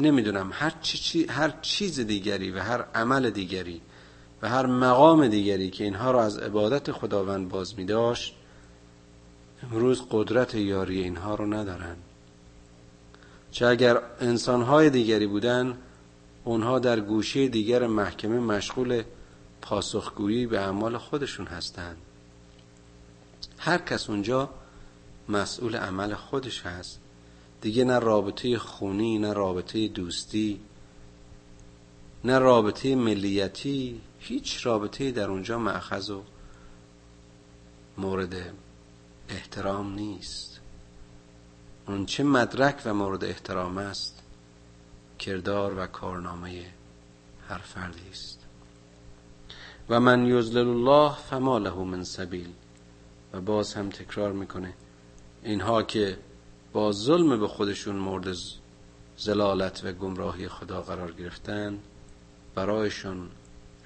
نمی‌دونم 0.00 0.50
هر, 0.52 0.72
چی 0.80 1.26
هر 1.26 1.50
چیز 1.62 2.00
دیگری 2.00 2.50
و 2.50 2.58
هر 2.62 2.82
عمل 2.82 3.30
دیگری 3.30 3.80
و 4.42 4.48
هر 4.48 4.66
مقام 4.66 5.28
دیگری 5.28 5.70
که 5.70 5.84
اینها 5.84 6.10
را 6.10 6.22
از 6.22 6.38
عبادت 6.38 6.92
خداوند 6.92 7.48
باز 7.48 7.78
می 7.78 7.84
داشت 7.84 8.34
امروز 9.62 10.02
قدرت 10.10 10.54
یاری 10.54 11.02
اینها 11.02 11.34
رو 11.34 11.46
ندارن 11.46 11.96
چه 13.50 13.66
اگر 13.66 14.00
انسانهای 14.20 14.90
دیگری 14.90 15.26
بودن 15.26 15.78
اونها 16.44 16.78
در 16.78 17.00
گوشه 17.00 17.48
دیگر 17.48 17.86
محکمه 17.86 18.40
مشغول 18.40 19.02
پاسخگویی 19.60 20.46
به 20.46 20.60
اعمال 20.60 20.98
خودشون 20.98 21.46
هستند. 21.46 21.96
هر 23.58 23.78
کس 23.78 24.10
اونجا 24.10 24.50
مسئول 25.28 25.76
عمل 25.76 26.14
خودش 26.14 26.60
هست. 26.60 27.00
دیگه 27.60 27.84
نه 27.84 27.98
رابطه 27.98 28.58
خونی 28.58 29.18
نه 29.18 29.32
رابطه 29.32 29.88
دوستی 29.88 30.60
نه 32.24 32.38
رابطه 32.38 32.94
ملیتی 32.94 34.00
هیچ 34.18 34.66
رابطه 34.66 35.10
در 35.10 35.30
اونجا 35.30 35.58
معخذ 35.58 36.10
و 36.10 36.22
مورد 37.98 38.34
احترام 39.28 39.94
نیست. 39.94 40.60
اون 41.88 42.06
چه 42.06 42.22
مدرک 42.22 42.82
و 42.84 42.94
مورد 42.94 43.24
احترام 43.24 43.78
است 43.78 44.22
کردار 45.18 45.78
و 45.78 45.86
کارنامه 45.86 46.66
هر 47.48 47.58
فردی 47.58 48.10
است. 48.10 48.40
و 49.88 50.00
من 50.00 50.26
یزلل 50.26 50.68
الله 50.68 51.16
فما 51.16 51.58
له 51.58 51.74
من 51.74 52.04
سبیل. 52.04 52.52
و 53.32 53.40
باز 53.40 53.74
هم 53.74 53.90
تکرار 53.90 54.32
می‌کنه 54.32 54.74
اینها 55.42 55.82
که 55.82 56.18
با 56.72 56.92
ظلم 56.92 57.40
به 57.40 57.48
خودشون 57.48 57.96
مورد 57.96 58.36
زلالت 59.16 59.84
و 59.84 59.92
گمراهی 59.92 60.48
خدا 60.48 60.82
قرار 60.82 61.12
گرفتن 61.12 61.78
برایشون 62.54 63.28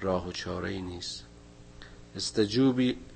راه 0.01 0.27
و 0.27 0.31
چاره 0.31 0.69
ای 0.69 0.81
نیست 0.81 1.25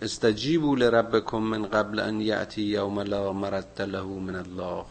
استجیبوا 0.01 0.75
لربکم 0.75 1.37
من 1.37 1.65
قبل 1.65 1.99
ان 1.99 2.21
یأتی 2.21 2.61
یوم 2.61 2.99
لا 2.99 3.33
مرد 3.33 3.81
له 3.81 4.03
من 4.03 4.35
الله. 4.35 4.85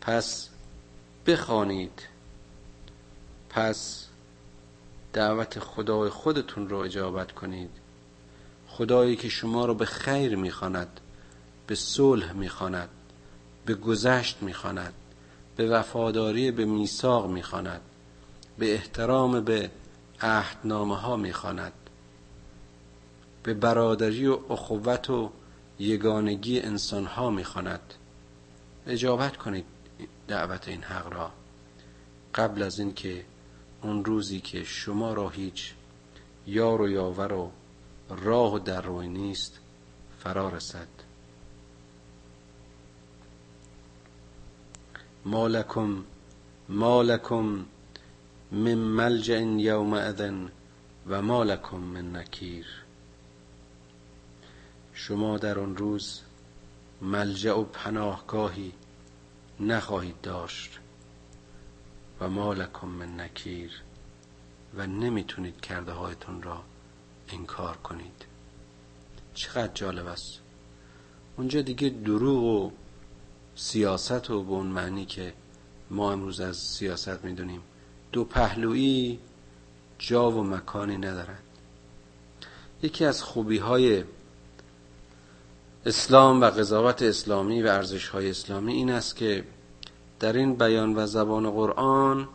پس 0.00 0.48
بخوانید. 1.26 2.02
پس 3.50 4.06
دعوت 5.12 5.58
خدای 5.58 6.10
خودتون 6.10 6.68
رو 6.68 6.76
اجابت 6.76 7.32
کنید. 7.32 7.70
خدایی 8.68 9.16
که 9.16 9.28
شما 9.28 9.66
رو 9.66 9.74
به 9.74 9.84
خیر 9.84 10.36
می‌خواند 10.36 11.00
به 11.66 11.74
صلح 11.74 12.32
می‌خواند 12.32 12.88
به 13.66 13.74
گذشت 13.74 14.42
می‌خواند 14.42 14.94
به 15.56 15.68
وفاداری 15.68 16.50
به 16.50 16.64
میثاق 16.64 17.30
می‌خواند 17.30 17.80
به 18.58 18.74
احترام 18.74 19.40
به 19.40 19.70
عهدنامه 20.22 20.96
ها 20.96 21.16
می‌خواند. 21.16 21.72
به 23.42 23.54
برادری 23.54 24.26
و 24.26 24.38
اخوت 24.50 25.10
و 25.10 25.30
یگانگی 25.78 26.60
انسان 26.60 27.06
ها 27.06 27.30
می‌خواند. 27.30 27.94
اجابت 28.86 29.36
کنید 29.36 29.64
دعوت 30.28 30.68
این 30.68 30.82
حق 30.82 31.12
را. 31.12 31.32
قبل 32.34 32.62
از 32.62 32.78
اینکه 32.78 33.24
اون 33.82 34.04
روزی 34.04 34.40
که 34.40 34.64
شما 34.64 35.12
را 35.12 35.28
هیچ 35.28 35.74
یار 36.46 36.80
و 36.80 36.88
یاور 36.88 37.32
و 37.32 37.50
راه 38.08 38.54
و 38.54 38.58
در 38.58 38.82
روی 38.82 39.08
نیست 39.08 39.60
فرا 40.24 40.48
رسد. 40.48 40.88
مالکم 45.24 46.04
مالکم 46.68 47.64
من 48.52 48.74
ملجع 48.74 49.40
یوم 49.40 49.94
اذن 49.94 50.48
و 51.06 51.22
مالکم 51.22 51.76
من 51.76 52.16
نکیر. 52.16 52.66
شما 54.94 55.38
در 55.38 55.58
آن 55.58 55.76
روز 55.76 56.20
ملجع 57.02 57.52
و 57.52 57.64
پناهگاهی 57.64 58.72
نخواهید 59.60 60.20
داشت 60.20 60.78
و 62.20 62.28
مالکم 62.28 62.88
من 62.88 63.20
نکیر 63.20 63.82
و 64.76 64.86
نمی‌تونید 64.86 65.60
کرده 65.60 65.92
هایتون 65.92 66.42
را 66.42 66.62
انکار 67.28 67.76
کنید. 67.76 68.24
چقدر 69.34 69.72
جالب 69.74 70.06
است. 70.06 70.40
اونجا 71.36 71.62
دیگه 71.62 71.88
دروغ 71.88 72.44
و 72.44 72.70
سیاست 73.54 74.30
و 74.30 74.42
به 74.42 74.50
اون 74.50 74.66
معنی 74.66 75.06
که 75.06 75.32
ما 75.90 76.12
امروز 76.12 76.40
از 76.40 76.56
سیاست 76.56 77.24
می‌دونیم. 77.24 77.60
دو 78.12 78.24
پهلویی 78.24 79.18
جا 79.98 80.30
و 80.30 80.44
مکانی 80.44 80.96
ندارند 80.96 81.42
یکی 82.82 83.04
از 83.04 83.22
خوبی 83.22 83.58
های 83.58 84.04
اسلام 85.86 86.40
و 86.40 86.44
قضاوت 86.44 87.02
اسلامی 87.02 87.62
و 87.62 87.66
ارزش 87.66 88.08
های 88.08 88.30
اسلامی 88.30 88.72
این 88.72 88.90
است 88.90 89.16
که 89.16 89.44
در 90.20 90.32
این 90.32 90.54
بیان 90.54 90.94
و 90.96 91.06
زبان 91.06 91.50
قرآن 91.50 92.28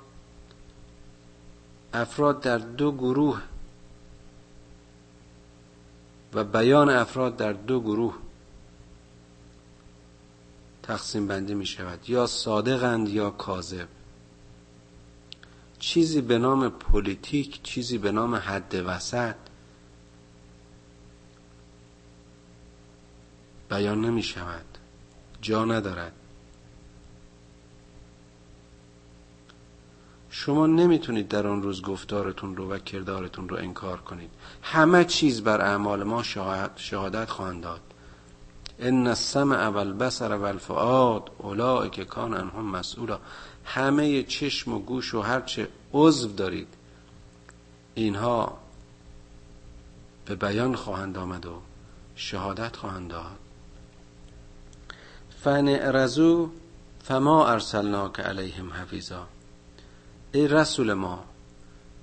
افراد 1.93 2.41
در 2.41 2.57
دو 2.57 2.91
گروه 2.91 3.41
و 6.33 6.43
بیان 6.43 6.89
افراد 6.89 7.37
در 7.37 7.53
دو 7.53 7.81
گروه 7.81 8.15
تقسیم 10.83 11.27
بندی 11.27 11.53
می 11.53 11.65
شود 11.65 12.09
یا 12.09 12.27
صادقند 12.27 13.09
یا 13.09 13.29
کاذب. 13.29 13.87
چیزی 15.79 16.21
به 16.21 16.37
نام 16.37 16.69
پلیتیک 16.69 17.63
چیزی 17.63 17.97
به 17.97 18.11
نام 18.11 18.35
حد 18.35 18.83
وسط 18.85 19.35
بیان 23.69 24.01
نمی 24.01 24.23
شود 24.23 24.65
جا 25.41 25.65
ندارد. 25.65 26.13
شما 30.29 30.67
نمی‌تونید 30.67 31.27
در 31.27 31.47
آن 31.47 31.61
روز 31.61 31.81
گفتارتون 31.81 32.57
رو 32.57 32.69
و 32.69 32.77
کردارتون 32.77 33.49
رو 33.49 33.57
انکار 33.57 33.97
کنید. 33.97 34.29
همه 34.61 35.05
چیز 35.05 35.43
بر 35.43 35.61
اعمال 35.61 36.03
ما 36.03 36.23
شهادت 36.75 37.29
خواهند 37.29 37.63
داد. 37.63 37.81
ان 38.79 39.07
السمع 39.07 39.67
والبصر 39.67 40.31
والفؤاد 40.33 41.31
اولئک 41.37 42.01
کان 42.01 42.33
عنهم 42.33 42.65
مسئولا. 42.65 43.19
همه 43.67 44.23
چشم 44.23 44.73
و 44.73 44.79
گوش 44.79 45.13
و 45.13 45.21
هرچه 45.21 45.67
عضو 45.93 46.27
دارید 46.27 46.67
اینها 47.95 48.57
به 50.25 50.35
بیان 50.35 50.75
خواهند 50.75 51.17
آمد 51.17 51.45
و 51.45 51.61
شهادت 52.15 52.75
خواهند 52.75 53.09
داد. 53.09 53.37
رزو 55.93 56.49
فما 57.03 57.47
ارسلناک 57.47 58.19
علیهم 58.19 58.73
حفیظا. 58.73 59.27
ای 60.31 60.47
رسول 60.47 60.93
ما 60.93 61.23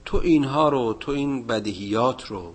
تو 0.05 0.17
اینها 0.17 0.69
رو 0.69 0.97
تو 1.01 1.13
این 1.13 1.47
بدیهیات 1.47 2.27
رو 2.27 2.55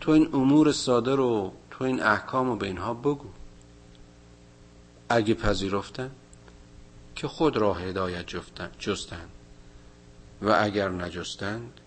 تو 0.00 0.12
این 0.12 0.28
امور 0.32 0.72
ساده 0.72 1.14
رو 1.14 1.52
تو 1.70 1.84
این 1.84 2.02
احکام 2.02 2.48
رو 2.48 2.56
به 2.56 2.66
اینها 2.66 2.94
بگو. 2.94 3.28
اگه 5.08 5.34
پذیرفتن؟ 5.34 6.10
که 7.14 7.28
خود 7.28 7.56
را 7.56 7.74
هدایت 7.74 8.26
جستند. 8.78 9.28
و 10.42 10.58
اگر 10.60 10.88
نجستند 10.88 11.80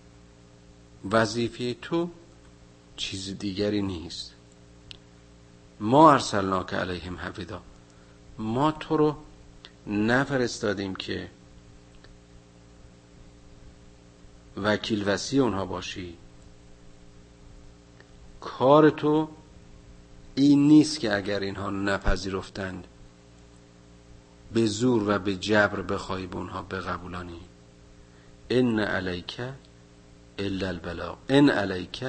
وظیفه 1.11 1.73
تو 1.73 2.09
چیز 2.97 3.37
دیگری 3.37 3.81
نیست. 3.81 4.33
ما 5.79 6.11
ارسلناک 6.11 6.73
علیهم 6.73 7.17
حفیظا 7.17 7.61
ما 8.37 8.71
تو 8.71 8.97
رو 8.97 9.15
نفرستادیم 9.87 10.95
که 10.95 11.29
وکیل 14.57 15.09
وسی 15.09 15.39
اونها 15.39 15.65
باشی. 15.65 16.17
کار 18.41 18.89
تو 18.89 19.29
این 20.35 20.67
نیست 20.67 20.99
که 20.99 21.15
اگر 21.15 21.39
اینها 21.39 21.69
نپذیرفتند 21.69 22.87
به 24.53 24.65
زور 24.65 25.09
و 25.09 25.19
به 25.19 25.35
جبر 25.35 25.81
بخوای 25.81 26.27
به 26.27 26.35
اونها 26.35 26.61
بقبولانی. 26.61 27.41
ان 28.49 28.79
علیک 28.79 29.41
الا 30.39 30.67
البلاغ. 30.67 31.17
ان 31.29 31.49
علیک 31.49 32.05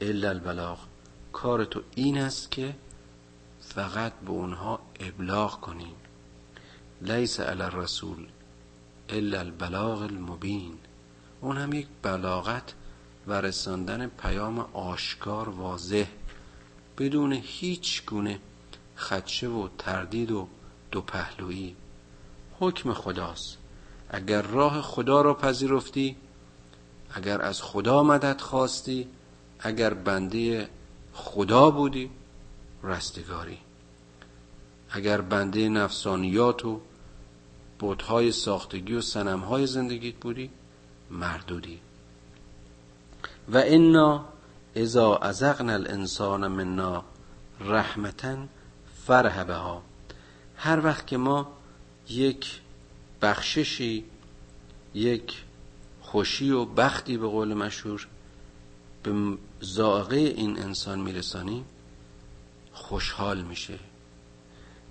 الا 0.00 0.28
البلاغ. 0.28 0.78
کار 1.32 1.64
تو 1.64 1.82
این 1.94 2.18
است 2.18 2.50
که 2.50 2.74
فقط 3.60 4.12
به 4.12 4.30
اونها 4.30 4.80
ابلاغ 5.00 5.60
کنی. 5.60 5.94
لیس 7.02 7.40
علی 7.40 7.62
الرسول 7.62 8.26
الا 9.08 9.38
البلاغ 9.38 10.02
المبین. 10.02 10.78
اون 11.40 11.56
هم 11.56 11.72
یک 11.72 11.86
بلاغت 12.02 12.74
و 13.26 13.40
رساندن 13.40 14.06
پیام 14.06 14.58
آشکار 14.58 15.48
واضح 15.48 16.06
بدون 16.98 17.32
هیچ 17.32 18.06
گونه 18.06 18.40
خدشه 18.96 19.48
و 19.48 19.68
تردید 19.78 20.30
و 20.30 20.48
دو 20.90 21.00
پهلویی 21.00 21.76
حکم 22.60 22.92
خداست. 22.92 23.58
اگر 24.10 24.42
راه 24.42 24.82
خدا 24.82 25.20
را 25.20 25.34
پذیرفتی 25.34 26.16
اگر 27.14 27.42
از 27.42 27.62
خدا 27.62 28.02
مدد 28.02 28.40
خواستی 28.40 29.08
اگر 29.60 29.94
بنده 29.94 30.68
خدا 31.12 31.70
بودی 31.70 32.10
رستگاری. 32.82 33.58
اگر 34.90 35.20
بنده 35.20 35.68
نفسانیات 35.68 36.64
و 36.64 36.80
بودهای 37.78 38.32
ساختگی 38.32 38.94
و 38.94 39.00
سنمهای 39.00 39.66
زندگیت 39.66 40.14
بودی 40.14 40.50
مردودی. 41.10 41.80
و 43.52 43.62
انا 43.64 44.24
اذا 44.74 45.16
ازغنا 45.16 45.72
الانسان 45.72 46.48
منا 46.48 47.04
رحمتا 47.60 48.36
فرح 49.06 49.44
بها 49.44 49.82
هر 50.58 50.84
وقت 50.84 51.06
که 51.06 51.16
ما 51.16 51.52
یک 52.08 52.60
بخششی 53.22 54.04
یک 54.94 55.42
خوشی 56.00 56.50
و 56.50 56.64
بختی 56.64 57.16
به 57.16 57.26
قول 57.26 57.54
مشهور 57.54 58.06
به 59.02 59.36
زائقه 59.60 60.16
این 60.16 60.58
انسان 60.58 61.00
میرسانیم 61.00 61.64
خوشحال 62.72 63.42
میشه. 63.42 63.78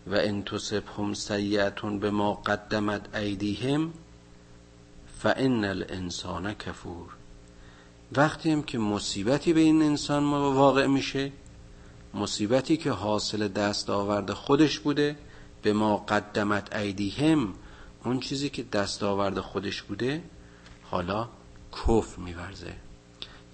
و 0.08 0.16
ان 0.16 0.44
تصبهم 0.44 1.14
سیئتون 1.14 2.00
به 2.00 2.12
ما 2.12 2.34
قدمت 2.34 3.16
ایدیهم 3.16 3.94
فان 5.20 5.66
الانسان 5.66 6.54
کفور. 6.54 7.10
وقتی 8.12 8.52
هم 8.52 8.64
که 8.64 8.78
مصیبتی 8.78 9.54
به 9.54 9.60
این 9.60 9.82
انسان 9.82 10.24
واقع 10.24 10.88
میشه 10.88 11.32
مصیبتی 12.14 12.78
که 12.78 12.92
حاصل 12.92 13.48
دست 13.48 13.90
آورده 13.90 14.34
خودش 14.34 14.80
بوده 14.80 15.16
به 15.62 15.74
ما 15.74 15.98
قدمت 15.98 16.76
ایدیهم 16.76 17.54
اون 18.04 18.20
چیزی 18.20 18.50
که 18.50 18.64
دست 18.64 19.04
آورده 19.04 19.42
خودش 19.42 19.82
بوده 19.82 20.24
حالا 20.84 21.30
کف 21.72 22.18
میورزه. 22.18 22.74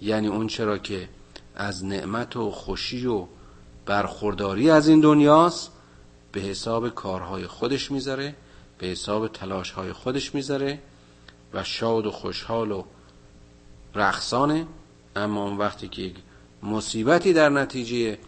یعنی 0.00 0.26
اون 0.26 0.46
چرا 0.46 0.78
که 0.78 1.08
از 1.56 1.84
نعمت 1.84 2.36
و 2.36 2.50
خوشی 2.50 3.06
و 3.06 3.26
برخورداری 3.86 4.70
از 4.70 4.88
این 4.88 5.00
دنیاست 5.00 5.70
به 6.32 6.40
حساب 6.40 6.88
کارهای 6.88 7.46
خودش 7.46 7.90
می‌ذاره 7.90 8.34
به 8.78 8.86
حساب 8.86 9.28
تلاشهای 9.28 9.92
خودش 9.92 10.34
می‌ذاره 10.34 10.78
و 11.52 11.64
شاد 11.64 12.06
و 12.06 12.10
خوشحال 12.10 12.72
و 12.72 12.84
رقصانه. 13.94 14.66
اما 15.16 15.44
اون 15.44 15.56
وقتی 15.56 15.88
که 15.88 16.12
مصیبتی 16.62 17.32
در 17.32 17.48
نتیجه 17.48 18.18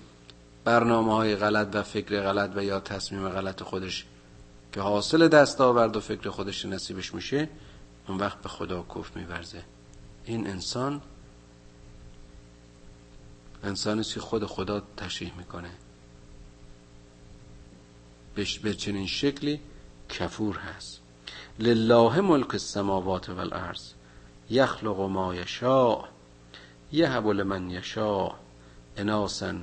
برنامه 0.67 1.15
های 1.15 1.37
غلط 1.37 1.69
و 1.73 1.83
فکر 1.83 2.23
غلط 2.23 2.51
و 2.57 2.65
یا 2.65 2.81
تصمیم 2.81 3.29
غلط 3.29 3.63
خودش 3.63 4.07
که 4.73 4.81
حاصل 4.81 5.29
دست 5.29 5.61
آورد 5.61 5.97
و 5.97 6.01
فکر 6.01 6.31
خودش 6.31 6.65
نصیبش 6.65 7.15
میشه 7.15 7.49
اون 8.09 8.19
وقت 8.19 8.43
به 8.43 8.49
خدا 8.49 8.87
کف 8.95 9.17
میورزه. 9.17 9.63
این 10.25 10.47
انسان 10.47 11.01
انسانی 13.65 14.05
که 14.05 14.21
خود 14.21 14.47
خدا 14.47 14.83
تشریح 14.97 15.33
می‌کنه. 15.39 15.71
به 18.63 18.75
چنین 18.75 19.07
شکلی 19.07 19.61
کفور 20.09 20.57
هست. 20.57 21.01
لله 21.59 22.21
ملک 22.21 22.55
السماوات 22.55 23.29
والارض 23.29 23.93
یخلق 24.51 25.01
ما 25.01 25.35
یشاء 25.35 26.05
یهب 26.93 27.27
لمن 27.27 27.71
یشاء 27.71 28.35
اناسا 28.97 29.55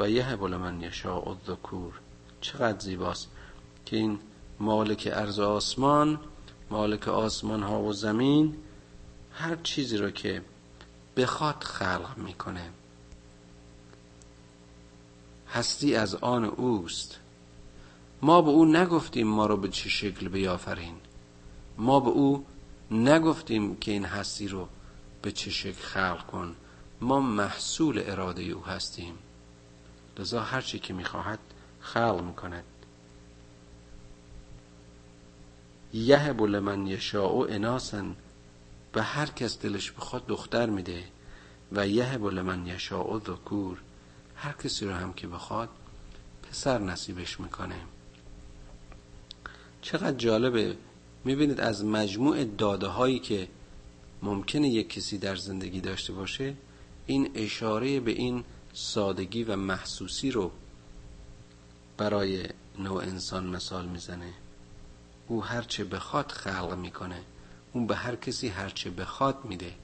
و 0.00 0.10
یهب 0.10 0.44
لمن 0.44 0.80
یشاء 0.80 1.28
الذکور. 1.28 2.00
چقدر 2.40 2.78
زیباست 2.78 3.28
که 3.86 3.96
این 3.96 4.18
مالک 4.60 5.08
ارز 5.12 5.38
آسمان 5.38 6.20
مالک 6.70 7.08
آسمان 7.08 7.62
ها 7.62 7.82
و 7.82 7.92
زمین 7.92 8.56
هر 9.32 9.56
چیزی 9.56 9.96
رو 9.96 10.10
که 10.10 10.42
بخواد 11.16 11.62
خلق 11.62 12.18
می‌کنه. 12.18 12.70
هستی 15.48 15.94
از 15.94 16.14
آن 16.14 16.44
اوست. 16.44 17.18
ما 18.22 18.42
به 18.42 18.50
او 18.50 18.64
نگفتیم 18.64 19.26
ما 19.26 19.46
رو 19.46 19.56
به 19.56 19.68
چه 19.68 19.88
شکل 19.88 20.28
بیافرین. 20.28 20.94
ما 21.78 22.00
به 22.00 22.10
او 22.10 22.46
نگفتیم 22.90 23.76
که 23.76 23.92
این 23.92 24.04
هستی 24.04 24.48
رو 24.48 24.68
به 25.22 25.32
چه 25.32 25.50
شکل 25.50 25.82
خلق 25.82 26.26
کن. 26.26 26.56
ما 27.00 27.20
محصول 27.20 28.02
اراده 28.06 28.42
او 28.42 28.64
هستیم. 28.64 29.14
لذا 30.20 30.40
هر 30.40 30.60
چی 30.60 30.78
که 30.78 30.94
می‌خواهد 30.94 31.38
خلق 31.80 32.22
می‌کند. 32.22 32.64
یهب 35.92 36.42
لمن 36.42 36.86
یشاء 36.86 37.46
اناسن 37.48 38.16
به 38.92 39.02
هر 39.02 39.26
کس 39.26 39.58
دلش 39.58 39.92
بخواد 39.92 40.26
دختر 40.26 40.66
میده. 40.66 41.04
و 41.72 41.88
یهب 41.88 42.26
لمن 42.26 42.66
یشاء 42.66 43.18
ذکور 43.18 43.78
هر 44.36 44.52
کسی 44.52 44.86
رو 44.86 44.94
هم 44.94 45.12
که 45.12 45.26
بخواد 45.26 45.68
پسر 46.42 46.78
نصیبش 46.78 47.40
می‌کنه. 47.40 47.80
چقدر 49.82 50.16
جالبه. 50.16 50.76
می‌بینید 51.24 51.60
از 51.60 51.84
مجموع 51.84 52.44
داده 52.44 52.86
هایی 52.86 53.18
که 53.18 53.48
ممکنه 54.22 54.68
یک 54.68 54.90
کسی 54.90 55.18
در 55.18 55.36
زندگی 55.36 55.80
داشته 55.80 56.12
باشه 56.12 56.54
این 57.06 57.30
اشاره 57.34 58.00
به 58.00 58.10
این 58.10 58.44
سادگی 58.72 59.44
و 59.44 59.56
محسوسی 59.56 60.30
رو 60.30 60.50
برای 61.96 62.48
نوع 62.78 63.02
انسان 63.02 63.46
مثال 63.46 63.86
می‌زنه. 63.86 64.32
او 65.28 65.44
هرچه 65.44 65.84
بخواد 65.84 66.32
خلق 66.32 66.78
می‌کنه. 66.78 67.22
اون 67.72 67.86
به 67.86 67.96
هر 67.96 68.16
کسی 68.16 68.48
هرچه 68.48 68.90
بخواد 68.90 69.44
میده. 69.44 69.74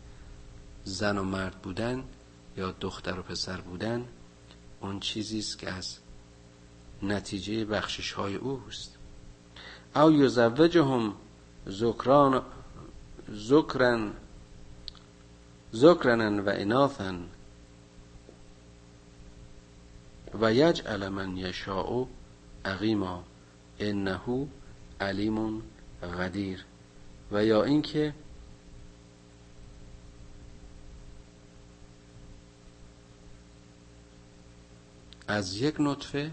زن 0.85 1.19
و 1.19 1.23
مرد 1.23 1.63
بودن 1.63 2.05
یا 2.57 2.75
دختر 2.81 3.19
و 3.19 3.23
پسر 3.23 3.61
بودن 3.61 4.09
اون 4.81 5.01
چیزی 5.01 5.39
است 5.39 5.59
که 5.59 5.71
از 5.71 5.97
نتیجه 7.03 7.65
بخشش 7.65 8.13
های 8.13 8.35
اوست. 8.35 8.97
او 9.97 10.13
یزوجهم 10.13 11.15
زکران 11.67 12.43
زکرن 13.29 14.13
زکرنن 15.73 16.41
و 16.41 16.49
اناثن 16.55 17.29
و 20.41 20.55
یجعل 20.55 21.09
من 21.09 21.37
یشاء 21.37 22.07
عقیما 22.65 23.25
انه 23.79 24.49
علیم 25.01 25.63
غدیر 26.03 26.65
و 27.33 27.45
یا 27.45 27.65
اینکه 27.65 28.15
از 35.29 35.57
یک 35.57 35.75
نطفه 35.79 36.31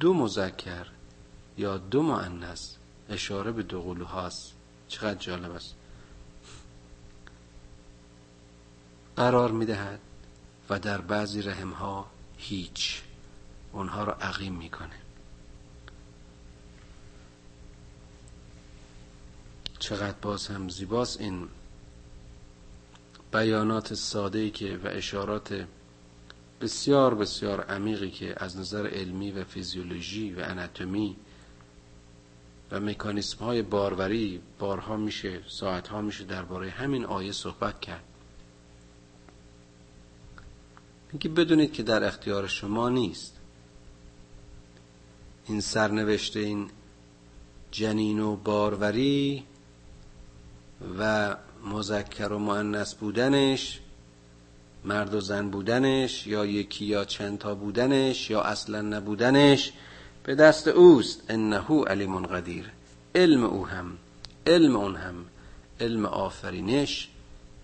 دو 0.00 0.14
مذکر 0.14 0.86
یا 1.58 1.78
دو 1.78 2.02
مؤنث 2.02 2.74
اشاره 3.08 3.52
به 3.52 3.62
دو 3.62 3.82
قلوهاست 3.82 4.52
چقدر 4.88 5.18
جالب 5.18 5.50
است. 5.52 5.74
قرار 9.16 9.50
می‌دهد 9.50 10.00
و 10.70 10.78
در 10.78 11.00
بعضی 11.00 11.42
رحمها 11.42 12.13
هیچ. 12.44 13.02
اونها 13.72 14.04
را 14.04 14.12
عقیم 14.12 14.54
می‌کنه. 14.54 14.98
چقدر 19.78 20.16
باز 20.22 20.46
هم 20.46 20.68
زیباست 20.68 21.20
این 21.20 21.48
بیانات 23.32 23.94
ساده 23.94 24.50
که 24.50 24.76
و 24.76 24.86
اشارات 24.86 25.66
بسیار 26.60 27.14
بسیار 27.14 27.60
عمیقی 27.60 28.10
که 28.10 28.34
از 28.36 28.56
نظر 28.56 28.86
علمی 28.86 29.30
و 29.30 29.44
فیزیولوژی 29.44 30.32
و 30.32 30.40
اناتومی 30.44 31.16
و 32.70 32.80
مکانیسم 32.80 33.44
های 33.44 33.62
باروری 33.62 34.40
بارها 34.58 34.96
میشه 34.96 35.40
ساعتها 35.48 36.00
میشه 36.00 36.24
درباره 36.24 36.70
همین 36.70 37.04
آیه 37.04 37.32
صحبت 37.32 37.80
کرد. 37.80 38.04
اینکه 41.14 41.28
بدونید 41.28 41.72
که 41.72 41.82
در 41.82 42.04
اختیار 42.04 42.46
شما 42.46 42.88
نیست. 42.88 43.36
این 45.46 45.60
سرنوشته 45.60 46.40
این 46.40 46.70
جنین 47.70 48.20
و 48.20 48.36
باروری 48.36 49.44
و 50.98 51.36
مذکر 51.64 52.32
و 52.32 52.38
مؤنث 52.38 52.94
بودنش 52.94 53.80
مرد 54.84 55.14
و 55.14 55.20
زن 55.20 55.50
بودنش 55.50 56.26
یا 56.26 56.46
یکی 56.46 56.84
یا 56.84 57.04
چند 57.04 57.38
تا 57.38 57.54
بودنش 57.54 58.30
یا 58.30 58.42
اصلا 58.42 58.80
نبودنش 58.80 59.72
به 60.22 60.34
دست 60.34 60.68
اوست. 60.68 61.22
انه 61.28 61.84
علیم 61.86 62.26
قدیر. 62.26 62.70
علم 63.14 63.44
او 63.44 63.66
هم. 63.66 63.98
علم 64.46 64.76
اون 64.76 64.96
هم. 64.96 65.14
علم 65.80 66.06
آفرینش. 66.06 67.08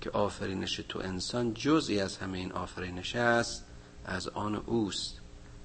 که 0.00 0.10
آفرینش 0.10 0.76
تو 0.88 0.98
انسان 0.98 1.54
جزئی 1.54 2.00
از 2.00 2.16
همه 2.16 2.38
این 2.38 2.52
آفرینش 2.52 3.16
است 3.16 3.64
از 4.04 4.28
آن 4.28 4.54
اوست 4.54 5.20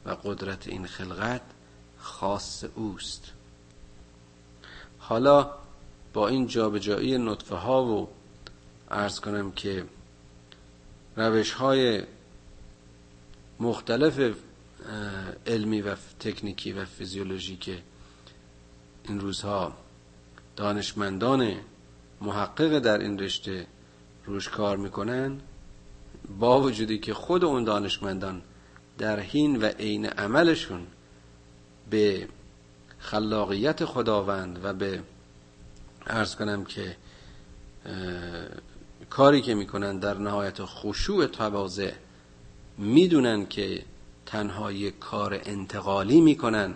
و 0.06 0.10
قدرت 0.10 0.68
این 0.68 0.86
خلقت 0.86 1.42
خاص 1.98 2.64
اوست. 2.76 3.32
حالا 5.00 5.52
با 6.14 6.28
این 6.28 6.48
جابجایی 6.48 7.18
نطفه 7.18 7.56
ها 7.56 7.86
و 7.86 8.10
ارز 8.92 9.20
کنم 9.20 9.52
که 9.52 9.86
روش 11.16 11.52
های 11.52 12.04
مختلف 13.60 14.36
علمی 15.48 15.82
و 15.82 15.96
تکنیکی 16.20 16.72
و 16.72 16.86
فیزیولوژی 16.86 17.58
که 17.58 17.84
این 19.04 19.20
روزها 19.20 19.78
دانشمندان 20.56 21.56
محقق 22.22 22.80
در 22.80 22.98
این 22.98 23.20
رشته 23.20 23.68
روش 24.26 24.50
کار 24.50 24.78
می‌کنن 24.78 25.40
با 26.40 26.62
وجودی 26.62 27.00
که 27.00 27.14
خود 27.14 27.46
اون 27.46 27.64
دانشمندان 27.64 28.42
در 28.98 29.20
حین 29.20 29.62
و 29.62 29.66
عین 29.66 30.06
عملشون 30.06 30.88
به 31.90 32.28
خلاقیت 33.00 33.86
خداوند 33.86 34.60
و 34.64 34.74
به 34.74 35.02
ارز 36.08 36.36
کنم 36.36 36.66
که 36.66 36.98
کاری 39.10 39.42
که 39.42 39.56
می‌کنن 39.56 40.00
در 40.00 40.18
نهایت 40.18 40.58
خشوع 40.62 41.28
تواضع 41.28 41.92
می‌دونن 42.78 43.46
که 43.46 43.84
تنها 44.26 44.72
یک 44.72 45.00
کار 45.00 45.42
انتقالی 45.46 46.22
می‌کنن 46.22 46.74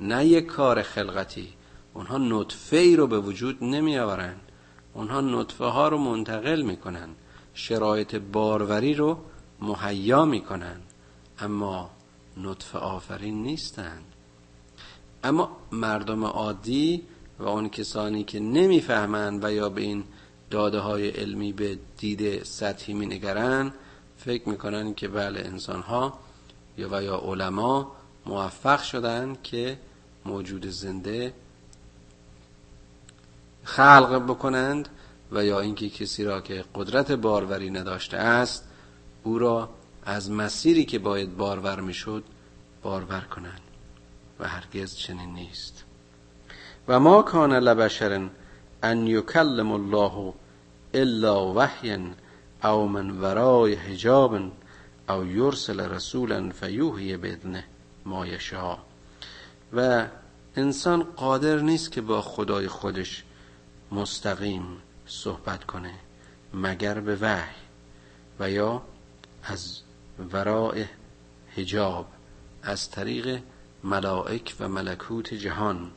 نه 0.00 0.26
یک 0.26 0.46
کار 0.46 0.82
خلقتی. 0.82 1.48
اونها 1.94 2.18
نطفه 2.18 2.76
ای 2.76 2.96
رو 2.96 3.06
به 3.06 3.20
وجود 3.20 3.64
نمی 3.64 3.98
آورن 3.98 4.34
اونها 4.94 5.20
نطفه 5.20 5.64
ها 5.64 5.88
رو 5.88 5.98
منتقل 5.98 6.62
می‌کنن. 6.62 7.08
شرایط 7.54 8.14
باروری 8.14 8.94
رو 8.94 9.18
مهیا 9.60 10.24
می‌کنن. 10.24 10.80
اما 11.38 11.90
نطفه 12.36 12.78
آفرین 12.78 13.42
نیستند 13.42 14.04
اما 15.24 15.56
مردم 15.72 16.24
عادی 16.24 17.02
و 17.38 17.48
اون 17.48 17.68
کسانی 17.68 18.24
که 18.24 18.40
نمی‌فهمند 18.40 19.44
و 19.44 19.52
یا 19.52 19.68
به 19.68 19.80
این 19.80 20.04
داده 20.50 20.78
های 20.78 21.08
علمی 21.08 21.52
به 21.52 21.78
دید 21.98 22.42
سطحی 22.42 22.94
می 22.94 23.06
نگرن 23.06 23.72
فکر 24.16 24.48
می‌کنن 24.48 24.94
که 24.94 25.08
بله 25.08 25.40
انسان 25.40 25.80
ها 25.80 26.18
یا 26.78 26.88
و 26.92 27.02
یا 27.02 27.16
علما 27.16 27.92
موفق 28.26 28.82
شدن 28.82 29.36
که 29.42 29.78
موجود 30.24 30.66
زنده 30.66 31.34
خلق 33.70 34.24
بکنند 34.28 34.88
و 35.32 35.44
یا 35.44 35.60
اینکه 35.60 35.88
کسی 35.88 36.24
را 36.24 36.40
که 36.40 36.64
قدرت 36.74 37.12
باروری 37.12 37.70
نداشته 37.70 38.16
است 38.16 38.64
او 39.22 39.38
را 39.38 39.68
از 40.04 40.30
مسیری 40.30 40.84
که 40.84 40.98
باید 40.98 41.36
بارور 41.36 41.80
می‌شد 41.80 42.24
بارور 42.82 43.20
کنند 43.20 43.60
و 44.40 44.48
هرگز 44.48 44.94
چنین 44.94 45.34
نیست. 45.34 45.84
و 46.88 47.00
ما 47.00 47.22
کان 47.22 47.52
لبشر 47.52 48.28
ان 48.82 49.06
یکلم 49.06 49.72
الله 49.72 50.32
الا 50.94 51.54
وحیا 51.54 51.98
او 52.64 52.88
من 52.88 53.10
ورای 53.10 53.74
حجاب 53.74 54.38
او 55.08 55.26
یرسل 55.26 55.80
رسولا 55.80 56.50
فیوهی 56.50 57.16
بدنه 57.16 57.64
ما 58.06 58.26
یشا 58.26 58.78
و 59.72 60.06
انسان 60.56 61.02
قادر 61.02 61.58
نیست 61.58 61.92
که 61.92 62.00
با 62.00 62.22
خدای 62.22 62.68
خودش 62.68 63.24
مستقیم 63.92 64.82
صحبت 65.06 65.64
کنه 65.64 65.94
مگر 66.54 67.00
به 67.00 67.16
وحی 67.16 67.54
و 68.40 68.50
یا 68.50 68.82
از 69.42 69.80
ورای 70.32 70.84
حجاب 71.56 72.06
از 72.62 72.90
طریق 72.90 73.42
ملائک 73.84 74.56
و 74.60 74.68
ملکوت 74.68 75.34
جهان 75.34 75.90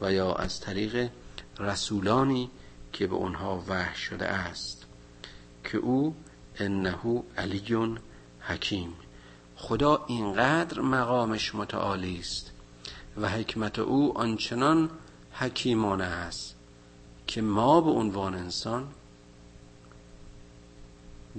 و 0.00 0.12
یا 0.12 0.34
از 0.34 0.60
طریق 0.60 1.10
رسولانی 1.58 2.50
که 2.92 3.06
به 3.06 3.14
اونها 3.14 3.64
وحی 3.68 3.96
شده 3.96 4.26
است. 4.26 4.86
که 5.64 5.78
او 5.78 6.16
انه 6.56 7.22
علی 7.38 7.96
حکیم. 8.40 8.92
خدا 9.56 10.04
اینقدر 10.08 10.80
مقامش 10.80 11.54
متعالی 11.54 12.18
است 12.18 12.52
و 13.16 13.28
حکمت 13.28 13.78
او 13.78 14.18
آنچنان 14.18 14.90
حکیمانه 15.32 16.04
است. 16.04 16.55
که 17.26 17.42
ما 17.42 17.80
به 17.80 17.90
عنوان 17.90 18.34
انسان 18.34 18.88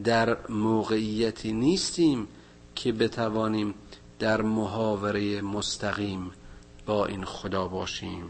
در 0.03 0.37
موقعیتی 0.49 1.53
نیستیم 1.53 2.27
که 2.75 2.91
بتوانیم 2.91 3.73
در 4.19 4.41
محاوره 4.41 5.41
مستقیم 5.41 6.31
با 6.85 7.05
این 7.05 7.25
خدا 7.25 7.67
باشیم. 7.67 8.23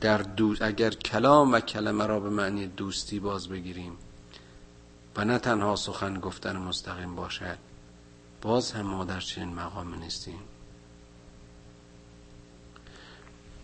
در 0.00 0.18
دوست 0.18 0.62
اگر 0.62 0.90
کلام 0.90 1.52
و 1.52 1.60
کلمه 1.60 2.06
را 2.06 2.20
به 2.20 2.30
معنی 2.30 2.66
دوستی 2.66 3.20
باز 3.20 3.48
بگیریم 3.48 3.92
و 5.16 5.24
نه 5.24 5.38
تنها 5.38 5.76
سخن 5.76 6.20
گفتن 6.20 6.56
مستقیم 6.56 7.14
باشد 7.14 7.58
باز 8.42 8.72
هم 8.72 8.86
ما 8.86 9.04
در 9.04 9.20
چنین 9.20 9.54
مقام 9.54 9.94
نیستیم. 9.94 10.38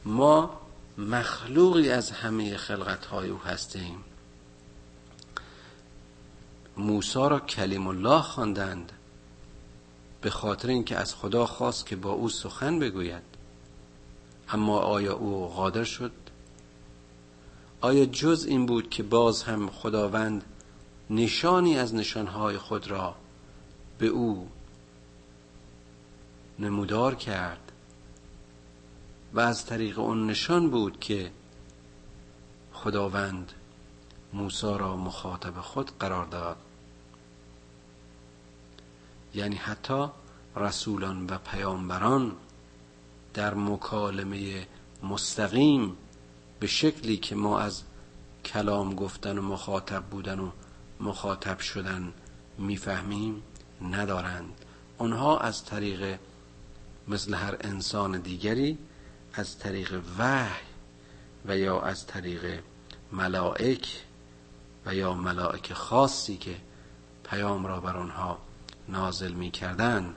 ما 0.05 0.62
مخلوقی 0.99 1.91
از 1.91 2.11
همه 2.11 2.57
خلقت 2.57 3.07
های 3.07 3.29
او 3.29 3.39
هستیم. 3.39 4.05
موسا 6.77 7.29
را 7.29 7.41
کلیم 7.41 7.87
الله 7.87 8.23
خواندند 8.23 8.93
به 10.21 10.31
خاطر 10.31 10.69
اینکه 10.69 10.97
از 10.97 11.15
خدا 11.15 11.47
خواست 11.47 11.87
که 11.87 11.97
با 11.97 12.11
او 12.11 12.29
سخن 12.29 12.79
بگوید. 12.79 13.23
اما 14.49 14.79
آیا 14.79 15.15
او 15.15 15.49
قادر 15.49 15.85
شد؟ 15.85 16.13
آیا 17.81 18.07
جز 18.07 18.45
این 18.49 18.67
بود 18.67 18.91
که 18.91 19.03
باز 19.03 19.43
هم 19.43 19.71
خداوند 19.71 20.45
نشانی 21.11 21.79
از 21.79 21.95
نشانهای 21.95 22.59
خود 22.59 22.91
را 22.91 23.15
به 23.99 24.07
او 24.07 24.49
نمودار 26.59 27.15
کرد؟ 27.15 27.62
و 29.35 29.41
از 29.41 29.67
طریق 29.67 29.99
اون 29.99 30.27
نشان 30.27 30.71
بود 30.71 31.01
که 31.01 31.33
خداوند 32.73 33.53
موسی 34.33 34.67
را 34.79 34.97
مخاطب 34.97 35.61
خود 35.61 35.91
قرار 35.99 36.27
داد. 36.27 36.57
یعنی 39.35 39.57
حتی 39.57 40.07
رسولان 40.57 41.27
و 41.27 41.39
پیامبران 41.39 42.33
در 43.35 43.55
مکالمه 43.55 44.67
مستقیم 45.03 45.97
به 46.61 46.67
شکلی 46.67 47.17
که 47.17 47.35
ما 47.35 47.59
از 47.59 47.83
کلام 48.45 48.95
گفتن 48.95 49.39
و 49.39 49.43
مخاطب 49.43 50.03
بودن 50.03 50.39
و 50.39 50.51
مخاطب 51.01 51.59
شدن 51.59 52.13
می‌فهمیم 52.59 53.43
ندارند. 53.83 54.65
آنها 54.99 55.39
از 55.39 55.65
طریق 55.65 56.19
مثل 57.09 57.35
هر 57.35 57.57
انسان 57.61 58.21
دیگری 58.21 58.79
از 59.35 59.59
طریق 59.59 60.01
وحی 60.19 60.63
و 61.47 61.59
یا 61.59 61.81
از 61.81 62.07
طریق 62.07 62.61
ملائک 63.13 64.01
و 64.87 64.95
یا 64.95 65.15
ملائک 65.15 65.73
خاصی 65.73 66.37
که 66.37 66.57
پیام 67.25 67.67
را 67.67 67.81
بر 67.81 67.97
آنها 67.97 68.39
نازل 68.89 69.33
می 69.33 69.51
کردن 69.51 70.15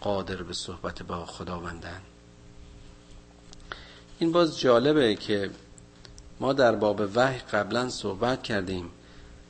قادر 0.00 0.42
به 0.42 0.52
صحبت 0.52 1.02
با 1.02 1.26
خداوندن 1.26 2.00
این 4.18 4.32
باز 4.32 4.60
جالبه 4.60 5.14
که 5.14 5.50
ما 6.40 6.52
در 6.52 6.74
باب 6.74 7.10
وحی 7.14 7.38
قبلا 7.38 7.88
صحبت 7.88 8.42
کردیم. 8.42 8.90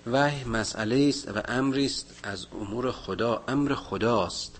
وحی 0.06 0.44
مسئله 0.44 1.06
است 1.08 1.28
و 1.28 1.42
امری 1.48 1.86
است 1.86 2.20
از 2.22 2.46
امور 2.60 2.92
خدا. 2.92 3.44
امر 3.48 3.74
خداست. 3.74 4.56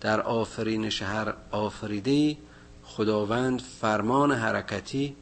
در 0.00 0.20
آفرین 0.20 0.90
شهر 0.90 1.34
آفریده 1.50 2.36
خداوند 2.96 3.60
فرمان 3.60 4.32
حرکتی 4.32 5.16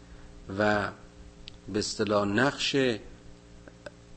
و 0.58 0.88
به 1.72 1.78
اصطلاح 1.78 2.28
نقش 2.28 2.76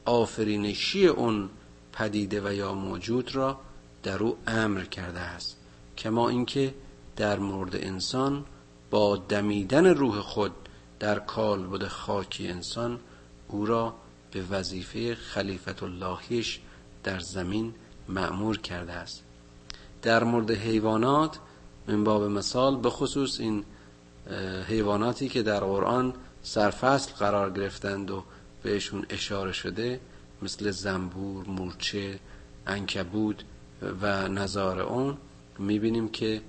آفرینشی 0.06 1.08
اون 1.08 1.50
پدیده 1.94 2.50
و 2.50 2.54
یا 2.54 2.74
موجود 2.74 3.36
را 3.36 3.60
در 4.04 4.24
او 4.24 4.38
امر 4.48 4.84
کرده 4.84 5.20
است. 5.20 5.58
کما 5.98 6.30
اینکه 6.30 6.74
در 7.16 7.40
مورد 7.40 7.76
انسان 7.76 8.46
با 8.90 9.18
دمیدن 9.18 9.86
روح 9.86 10.20
خود 10.20 10.52
در 11.00 11.20
کالبد 11.20 11.88
خاکی 11.88 12.48
انسان 12.48 13.00
او 13.48 13.66
را 13.66 13.96
به 14.32 14.42
وظیفه 14.42 15.16
خلیفت 15.16 15.84
اللهیش 15.84 16.60
در 17.04 17.20
زمین 17.20 17.74
معمور 18.10 18.58
کرده 18.58 18.94
است. 18.94 19.24
در 20.02 20.24
مورد 20.24 20.52
حیوانات 20.52 21.40
من 21.88 22.04
باب 22.04 22.24
مثال 22.24 22.76
به 22.76 22.90
خصوص 22.90 23.40
این 23.40 23.64
حیواناتی 24.68 25.30
که 25.30 25.44
در 25.44 25.60
قرآن 25.60 26.14
سرفصل 26.42 27.12
قرار 27.14 27.52
گرفتند 27.52 28.12
و 28.12 28.24
بهشون 28.64 29.06
اشاره 29.10 29.52
شده 29.52 30.00
مثل 30.42 30.72
زنبور، 30.72 31.48
مورچه، 31.48 32.20
انکبود 32.68 33.44
و 34.02 34.28
نظار 34.28 34.80
اون 34.80 35.18
می‌بینیم 35.60 36.10
که 36.10 36.42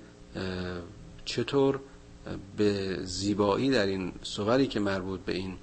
چطور 1.25 1.79
به 2.57 2.99
زیبایی 3.03 3.71
در 3.71 3.85
این 3.85 4.13
صوری 4.23 4.67
که 4.67 4.79
مربوط 4.79 5.19
به 5.19 5.33
این 5.33 5.57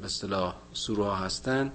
به 0.00 0.04
اصطلاح 0.04 0.54
سوره 0.72 1.14
هستن 1.14 1.72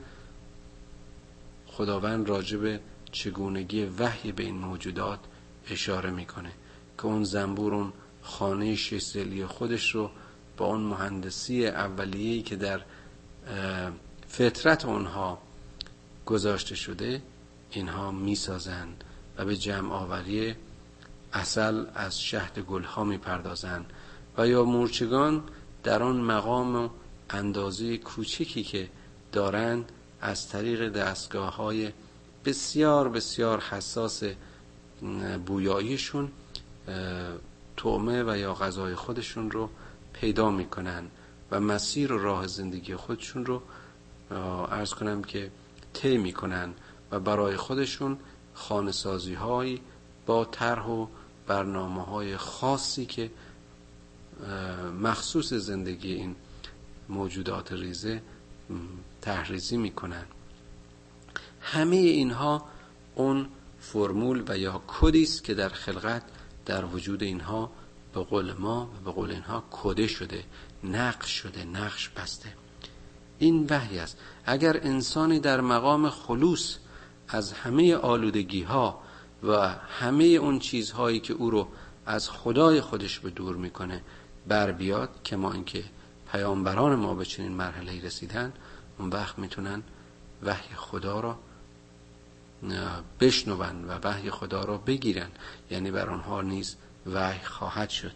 خداوند 1.67 2.30
راجب 2.30 2.80
چگونگی 3.11 3.86
وحی 3.86 4.32
به 4.32 4.43
این 4.43 4.55
موجودات 4.55 5.20
اشاره 5.72 6.09
می‌کنه 6.09 6.51
که 6.97 7.05
اون 7.05 7.24
زنبور 7.24 7.74
اون 7.76 7.93
خانه 8.22 8.76
شیستلی 8.76 9.45
خودش 9.45 9.95
رو 9.95 10.11
با 10.57 10.65
اون 10.65 10.82
مهندسی 10.82 11.67
اولیه‌ای 11.67 12.41
که 12.41 12.55
در 12.55 12.82
فطرت 14.28 14.86
اونها 14.86 15.41
گذاشته 16.26 16.76
شده 16.76 17.22
اینها 17.72 18.11
می‌سازند 18.11 19.03
و 19.38 19.45
به 19.45 19.57
جمع 19.57 19.91
آوری 19.91 20.55
اصل 21.34 21.86
از 21.95 22.22
شهد 22.22 22.59
گلها 22.59 23.03
می‌پردازند 23.03 23.86
و 24.38 24.47
یا 24.47 24.63
مورچگان 24.63 25.43
در 25.84 26.03
آن 26.03 26.22
مقام 26.22 26.76
و 26.76 26.89
اندازه 27.30 27.97
کوچکی 27.97 28.63
که 28.63 28.89
دارند 29.32 29.91
از 30.22 30.49
طریق 30.49 30.89
دستگاه 30.89 31.55
های 31.55 31.91
بسیار 32.45 33.09
بسیار 33.09 33.59
حساس 33.59 34.24
بویاییشون 35.45 36.32
طعمه 37.78 38.24
و 38.24 38.38
یا 38.38 38.54
غذای 38.54 38.95
خودشون 38.95 39.52
رو 39.52 39.70
پیدا 40.14 40.52
می‌کنن 40.52 41.04
و 41.52 41.60
مسیر 41.60 42.14
و 42.14 42.18
راه 42.18 42.47
زندگی 42.47 42.95
خودشون 42.95 43.45
رو 43.45 43.62
ارز 44.72 44.93
کنم 44.93 45.24
که 45.24 45.52
طی 45.93 46.18
می‌کنن 46.18 46.74
و 47.12 47.20
برای 47.20 47.58
خودشون 47.58 48.18
خانسازی 48.54 49.34
های 49.34 49.80
با 50.26 50.45
طرح 50.45 50.86
و 50.86 51.08
برنامه 51.47 52.04
های 52.04 52.38
خاصی 52.38 53.06
که 53.06 53.32
مخصوص 55.02 55.54
زندگی 55.54 56.14
این 56.14 56.36
موجودات 57.10 57.72
ریزه 57.72 58.22
تحریزی 59.22 59.78
می‌کنن. 59.78 60.26
همه 61.62 61.95
اینها 61.95 62.66
اون 63.16 63.47
فرمول 63.80 64.43
و 64.47 64.57
یا 64.57 64.82
کدی 64.88 65.23
است 65.23 65.43
که 65.43 65.53
در 65.53 65.69
خلقت 65.69 66.23
در 66.65 66.86
وجود 66.86 67.23
اینها 67.23 67.71
به 68.13 68.23
قول 68.23 68.53
ما 68.53 68.89
و 68.95 69.05
به 69.05 69.11
قول 69.11 69.32
اینها 69.32 69.63
کده 69.71 70.07
شده 70.07 70.43
نقش 70.84 71.30
شده 71.30 71.63
نقش 71.63 72.09
بسته. 72.09 72.53
این 73.39 73.67
وحی 73.69 73.99
است. 73.99 74.17
اگر 74.45 74.77
انسانی 74.77 75.39
در 75.39 75.61
مقام 75.61 76.09
خلوص 76.09 76.77
از 77.27 77.53
همه 77.53 77.95
آلودگی 77.95 78.63
ها 78.63 79.01
و 79.43 79.67
همه 79.99 80.23
اون 80.23 80.59
چیزهایی 80.59 81.19
که 81.19 81.34
او 81.34 81.49
رو 81.49 81.67
از 82.05 82.30
خدای 82.30 82.82
خودش 82.82 83.19
به 83.19 83.30
دور 83.30 83.55
می‌کنه 83.55 84.01
بر 84.47 84.71
بیاد 84.71 85.09
که 85.23 85.36
ما 85.36 85.53
اینکه 85.53 85.84
پیامبران 86.32 86.95
ما 86.95 87.15
به 87.15 87.25
چنین 87.25 87.51
مرحله 87.51 88.05
رسیدن 88.05 88.53
اون 88.99 89.09
وقت 89.09 89.39
می‌تونن 89.39 89.84
وحی 90.43 90.75
خدا 90.75 91.19
را 91.19 91.39
بشنون 93.20 93.86
و 93.88 93.99
وحی 94.03 94.30
خدا 94.30 94.64
را 94.64 94.78
بگیرن. 94.78 95.30
یعنی 95.72 95.91
بر 95.91 96.10
آنها 96.10 96.41
نیز 96.41 96.76
وحی 97.14 97.39
خواهد 97.43 97.89
شد. 97.89 98.12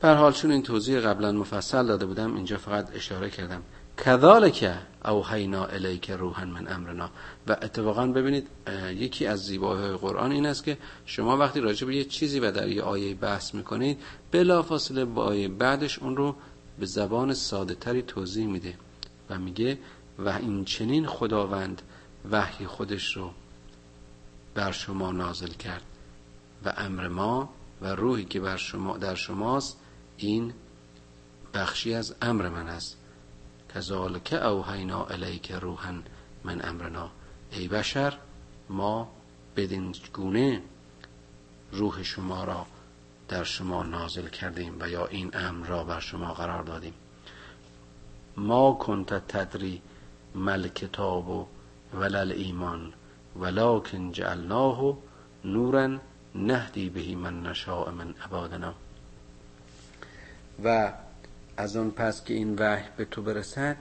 بر 0.00 0.14
حال 0.14 0.32
چون 0.32 0.50
این 0.50 0.62
توضیح 0.62 1.00
قبلا 1.00 1.32
مفصل 1.32 1.86
داده 1.86 2.06
بودم 2.06 2.34
اینجا 2.34 2.58
فقط 2.58 2.96
اشاره 2.96 3.30
کردم. 3.30 3.62
کذالک 3.96 4.72
اوحینا 5.04 5.64
الیک 5.64 6.10
روحا 6.10 6.44
من 6.44 6.68
امرنا. 6.68 7.10
و 7.48 7.52
اتفاقا 7.52 8.06
ببینید 8.06 8.48
یکی 8.90 9.26
از 9.26 9.46
زیبایی 9.46 9.96
قرآن 9.96 10.32
این 10.32 10.46
است 10.46 10.64
که 10.64 10.78
شما 11.06 11.36
وقتی 11.36 11.60
راجع 11.60 11.86
به 11.86 11.96
یه 11.96 12.04
چیزی 12.04 12.40
و 12.40 12.50
در 12.50 12.68
یه 12.68 12.82
آیه 12.82 13.14
بحث 13.14 13.54
می‌کنید 13.54 13.98
بلافاصله 14.32 15.04
با 15.04 15.24
آیه 15.24 15.48
بعدش 15.48 15.98
اون 15.98 16.16
رو 16.16 16.36
به 16.78 16.86
زبان 16.86 17.34
ساده 17.34 17.74
تری 17.74 18.02
توضیح 18.02 18.46
میده 18.46 18.74
و 19.30 19.38
میگه 19.38 19.78
و 20.18 20.28
این 20.28 20.64
چنین 20.64 21.06
خداوند 21.06 21.82
وحی 22.30 22.66
خودش 22.66 23.16
رو 23.16 23.30
بر 24.54 24.72
شما 24.72 25.12
نازل 25.12 25.52
کرد 25.52 25.84
و 26.64 26.72
امر 26.76 27.08
ما 27.08 27.48
و 27.80 27.86
روحی 27.86 28.24
که 28.24 28.40
بر 28.40 28.56
شما 28.56 28.96
در 28.96 29.14
شماست 29.14 29.78
این 30.16 30.54
بخشی 31.54 31.94
از 31.94 32.14
امر 32.22 32.48
من 32.48 32.68
است. 32.68 32.96
کذالک 33.74 34.32
اوحینا 34.32 35.04
الیک 35.04 35.52
روحا 35.52 35.94
من 36.44 36.64
امرنا. 36.64 37.10
ای 37.50 37.68
بشر 37.68 38.18
ما 38.68 39.12
بدین 39.56 39.94
گونه 40.12 40.62
روح 41.72 42.02
شما 42.02 42.44
را 42.44 42.66
در 43.28 43.44
شما 43.44 43.82
نازل 43.82 44.28
کردیم 44.28 44.76
و 44.80 44.88
یا 44.88 45.06
این 45.06 45.30
امر 45.36 45.66
را 45.66 45.84
بر 45.84 46.00
شما 46.00 46.34
قرار 46.34 46.62
دادیم. 46.62 46.94
ما 48.36 48.72
کنت 48.72 49.28
تدری 49.28 49.82
مل 50.34 50.68
کتاب 50.68 51.28
و 51.28 51.46
ولل 51.96 52.32
ایمان 52.32 52.92
ولکن 53.36 54.12
جعلناه 54.12 54.98
نورا 55.44 55.98
نهدی 56.34 56.88
بهی 56.88 57.14
من 57.14 57.42
نشاء 57.42 57.90
من 57.90 58.14
عبادنا. 58.24 58.74
و 60.64 60.92
از 61.56 61.76
آن 61.76 61.90
پس 61.90 62.24
که 62.24 62.34
این 62.34 62.56
وحی 62.58 62.88
به 62.96 63.04
تو 63.04 63.22
برسد 63.22 63.76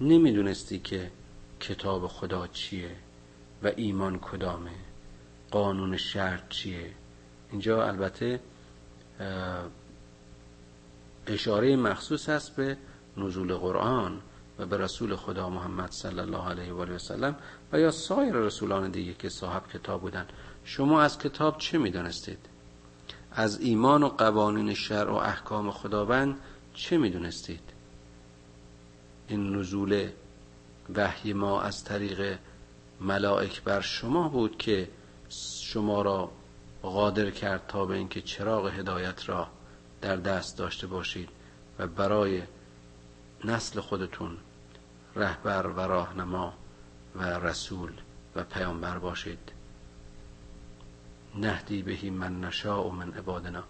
نمی‌دونستی 0.00 0.78
که 0.78 1.10
کتاب 1.60 2.06
خدا 2.06 2.46
چیه 2.46 2.96
و 3.62 3.70
ایمان 3.76 4.18
کدامه 4.18 4.70
قانون 5.50 5.96
شرط 5.96 6.48
چیه. 6.48 6.90
اینجا 7.50 7.86
البته 7.86 8.40
اشاره 11.26 11.76
مخصوص 11.76 12.28
است 12.28 12.56
به 12.56 12.76
نزول 13.16 13.54
قرآن. 13.54 14.20
و 14.58 14.66
به 14.66 14.78
رسول 14.78 15.16
خدا 15.16 15.50
محمد 15.50 15.90
صلی 15.90 16.20
الله 16.20 16.48
علیه 16.48 16.72
و 16.72 16.80
آله 16.80 16.94
و 16.94 16.98
سلم 16.98 17.36
و 17.72 17.80
یا 17.80 17.90
سایر 17.90 18.34
رسولان 18.34 18.90
دیگه 18.90 19.14
که 19.14 19.28
صاحب 19.28 19.62
کتاب 19.68 20.00
بودن. 20.00 20.26
شما 20.64 21.02
از 21.02 21.18
کتاب 21.18 21.58
چه 21.58 21.78
می‌دانستید؟ 21.78 22.38
از 23.32 23.60
ایمان 23.60 24.02
و 24.02 24.08
قوانین 24.08 24.74
شرع 24.74 25.10
و 25.10 25.14
احکام 25.14 25.70
خداوند 25.70 26.38
چه 26.74 26.98
می‌دونستید 26.98 27.60
این 29.28 29.56
نزول 29.56 30.08
وحی 30.94 31.32
ما 31.32 31.62
از 31.62 31.84
طریق 31.84 32.38
ملائک 33.00 33.62
بر 33.62 33.80
شما 33.80 34.28
بود 34.28 34.58
که 34.58 34.88
شما 35.60 36.02
را 36.02 36.30
قادر 36.82 37.30
کرد 37.30 37.66
تا 37.68 37.84
به 37.84 37.94
اینکه 37.94 38.20
چراغ 38.20 38.66
هدایت 38.66 39.28
را 39.28 39.48
در 40.00 40.16
دست 40.16 40.58
داشته 40.58 40.86
باشید 40.86 41.28
و 41.78 41.86
برای 41.86 42.42
نسل 43.44 43.80
خودتون 43.80 44.36
رهبر 45.16 45.66
و 45.66 45.80
راهنما 45.80 46.54
و 47.16 47.22
رسول 47.22 47.92
و 48.36 48.44
پیامبر 48.44 48.98
باشید. 48.98 49.52
نهدی 51.34 51.82
بهی 51.82 52.10
من 52.10 52.40
نشا 52.40 52.84
و 52.84 52.92
من 52.92 53.12
عبادنا. 53.12 53.64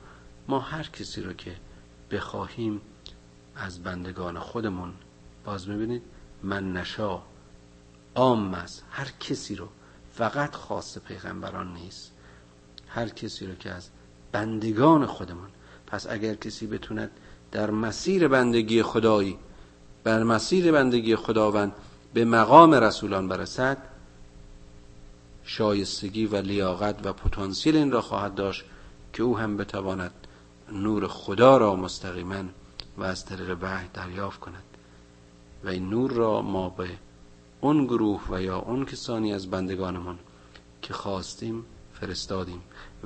ما 0.49 0.61
هر 0.61 0.83
کسی 0.83 1.23
رو 1.23 1.33
که 1.33 1.57
بخواهیم 2.11 2.81
از 3.57 3.83
بندگان 3.83 4.39
خودمون 4.39 4.93
باز 5.45 5.69
می‌بینید 5.69 6.03
من 6.43 6.73
نشا 6.73 7.23
عام 8.15 8.55
است. 8.55 8.85
هر 8.91 9.09
کسی 9.21 9.55
رو 9.55 9.69
فقط 10.13 10.55
خاص 10.55 10.99
پیغمبران 10.99 11.75
نیست. 11.75 12.13
هر 12.89 13.09
کسی 13.09 13.47
رو 13.47 13.55
که 13.55 13.71
از 13.71 13.91
بندگان 14.33 15.07
خودمون. 15.07 15.49
پس 15.87 16.07
اگر 16.07 16.35
کسی 16.35 16.67
بتوند 16.67 17.11
در 17.53 17.71
مسیر 17.71 18.29
بندگی 18.29 18.83
خدایی 18.83 19.39
بر 20.05 20.23
مسیر 20.23 20.73
بندگی 20.73 21.17
خداوند 21.17 21.73
به 22.15 22.25
مقام 22.25 22.75
رسولان 22.75 23.29
برسد 23.29 23.79
شایستگی 25.45 26.27
و 26.27 26.37
لیاقت 26.37 27.07
و 27.07 27.13
پتانسیل 27.13 27.77
این 27.77 27.91
را 27.91 28.01
خواهد 28.01 28.35
داشت 28.35 28.65
که 29.13 29.23
او 29.23 29.39
هم 29.39 29.57
بتواند 29.57 30.13
نور 30.73 31.09
خدا 31.09 31.57
را 31.57 31.77
مستقیما 31.77 32.45
و 32.99 33.03
از 33.03 33.25
طریق 33.25 33.57
وحی 33.63 33.89
دریافت 33.95 34.41
کند. 34.41 34.63
و 35.65 35.69
این 35.69 35.91
نور 35.91 36.11
را 36.11 36.43
ما 36.43 36.69
به 36.69 36.89
اون 37.61 37.85
گروه 37.85 38.23
و 38.31 38.43
یا 38.43 38.59
اون 38.59 38.85
کسانی 38.85 39.35
از 39.35 39.51
بندگانمان 39.51 40.19
که 40.83 40.95
خواستیم 40.95 41.65
فرستادیم. 42.01 42.63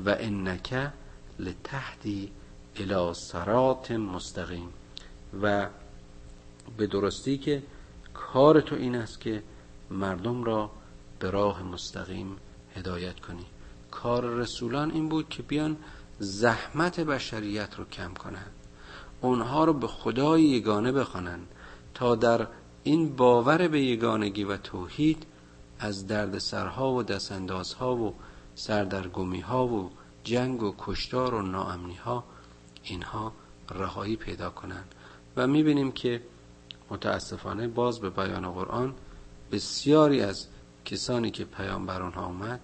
و 0.06 0.16
انک 0.18 0.90
لتهدی 1.38 2.30
الى 2.76 3.14
صراط 3.14 3.90
مستقیم. 3.90 4.68
و 5.42 5.66
به 6.76 6.86
درستی 6.86 7.38
که 7.38 7.62
کار 8.14 8.60
تو 8.60 8.74
این 8.74 8.94
است 8.94 9.20
که 9.20 9.42
مردم 9.90 10.44
را 10.44 10.70
به 11.18 11.30
راه 11.30 11.62
مستقیم 11.62 12.36
هدایت 12.76 13.20
کنی. 13.20 13.46
کار 13.90 14.24
رسولان 14.24 14.90
این 14.90 15.08
بود 15.08 15.28
که 15.28 15.42
بیان 15.42 15.76
زحمت 16.18 17.00
بشریت 17.00 17.74
رو 17.74 17.84
کم 17.84 18.14
کنند 18.14 18.52
اونها 19.20 19.64
رو 19.64 19.72
به 19.72 19.86
خدای 19.86 20.42
یگانه 20.42 20.92
بخوانند 20.92 21.48
تا 21.94 22.14
در 22.14 22.46
این 22.82 23.16
باور 23.16 23.68
به 23.68 23.80
یگانگی 23.80 24.44
و 24.44 24.56
توحید 24.56 25.26
از 25.78 26.06
درد 26.06 26.38
سرها 26.38 26.92
و 26.92 27.02
دستاندازها 27.02 27.96
و 27.96 28.14
سردرگمی 28.54 29.40
ها 29.40 29.66
و 29.66 29.90
جنگ 30.24 30.62
و 30.62 30.74
کشتار 30.78 31.34
و 31.34 31.42
ناامنی 31.42 31.94
ها 31.94 32.24
اینها 32.82 33.32
رهایی 33.70 34.16
پیدا 34.16 34.50
کنند 34.50 34.94
و 35.36 35.46
می‌بینیم 35.46 35.92
که 35.92 36.22
متاسفانه 36.90 37.68
باز 37.68 38.00
به 38.00 38.10
بیان 38.10 38.52
قرآن 38.52 38.94
بسیاری 39.52 40.20
از 40.20 40.46
کسانی 40.84 41.30
که 41.30 41.44
پیامبر 41.44 42.02
آنها 42.02 42.22
آمد 42.22 42.60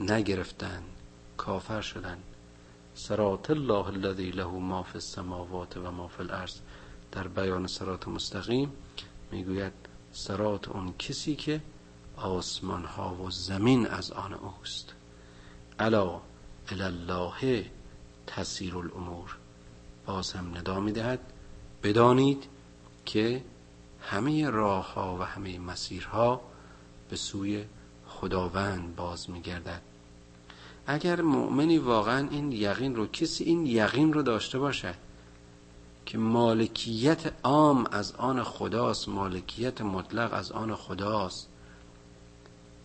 نگرفتند 0.00 0.84
کافر 1.36 1.80
شدند. 1.80 2.22
سرات 2.94 3.50
الله 3.50 3.86
الذی 3.86 4.30
له 4.30 4.46
ما 4.46 4.82
فی 4.82 4.94
السماوات 4.94 5.76
و 5.76 5.90
ما 5.90 6.08
فی 6.08 6.22
الارض. 6.22 6.54
در 7.12 7.28
بیان 7.28 7.66
سرات 7.66 8.08
مستقیم 8.08 8.72
می‌گوید 9.30 9.72
سرات 10.12 10.68
اون 10.68 10.94
کسی 10.98 11.36
که 11.36 11.60
آسمان 12.16 12.84
ها 12.84 13.14
و 13.14 13.30
زمین 13.30 13.86
از 13.86 14.10
آن 14.10 14.34
اوست. 14.34 14.92
الا 15.78 16.20
الله 16.70 17.70
تسیر 18.26 18.76
الامور. 18.76 19.36
باز 20.06 20.32
هم 20.32 20.56
ندا 20.56 20.80
می‌دهد 20.80 21.20
بدانید 21.82 22.44
که 23.04 23.44
همه 24.10 24.50
راه 24.50 24.94
ها 24.94 25.16
و 25.20 25.22
همه 25.22 25.58
مسیرها 25.58 26.40
به 27.10 27.16
سوی 27.16 27.64
خداوند 28.06 28.96
باز 28.96 29.30
میگردد. 29.30 29.80
اگر 30.86 31.20
مؤمنی 31.20 31.78
واقعا 31.78 32.28
این 32.30 32.52
یقین 32.52 32.96
رو 32.96 33.06
کسی 33.06 33.44
این 33.44 33.66
یقین 33.66 34.12
رو 34.12 34.22
داشته 34.22 34.58
باشد 34.58 34.94
که 36.06 36.18
مالکیت 36.18 37.32
عام 37.42 37.86
از 37.90 38.12
آن 38.12 38.42
خداست 38.42 39.08
مالکیت 39.08 39.80
مطلق 39.80 40.32
از 40.32 40.52
آن 40.52 40.74
خداست 40.74 41.48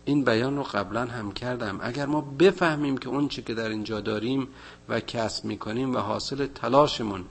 این 0.04 0.24
بیان 0.24 0.56
رو 0.56 0.62
قبلا 0.62 1.06
هم 1.06 1.32
کردم. 1.32 1.78
اگر 1.82 2.06
ما 2.06 2.20
بفهمیم 2.20 2.98
که 2.98 3.08
اون 3.08 3.28
چی 3.28 3.42
که 3.42 3.54
در 3.54 3.68
اینجا 3.68 4.00
داریم 4.00 4.48
و 4.88 5.00
کسب 5.00 5.44
می‌کنیم 5.44 5.94
و 5.94 5.98
حاصل 5.98 6.46
تلاشمون 6.46 7.24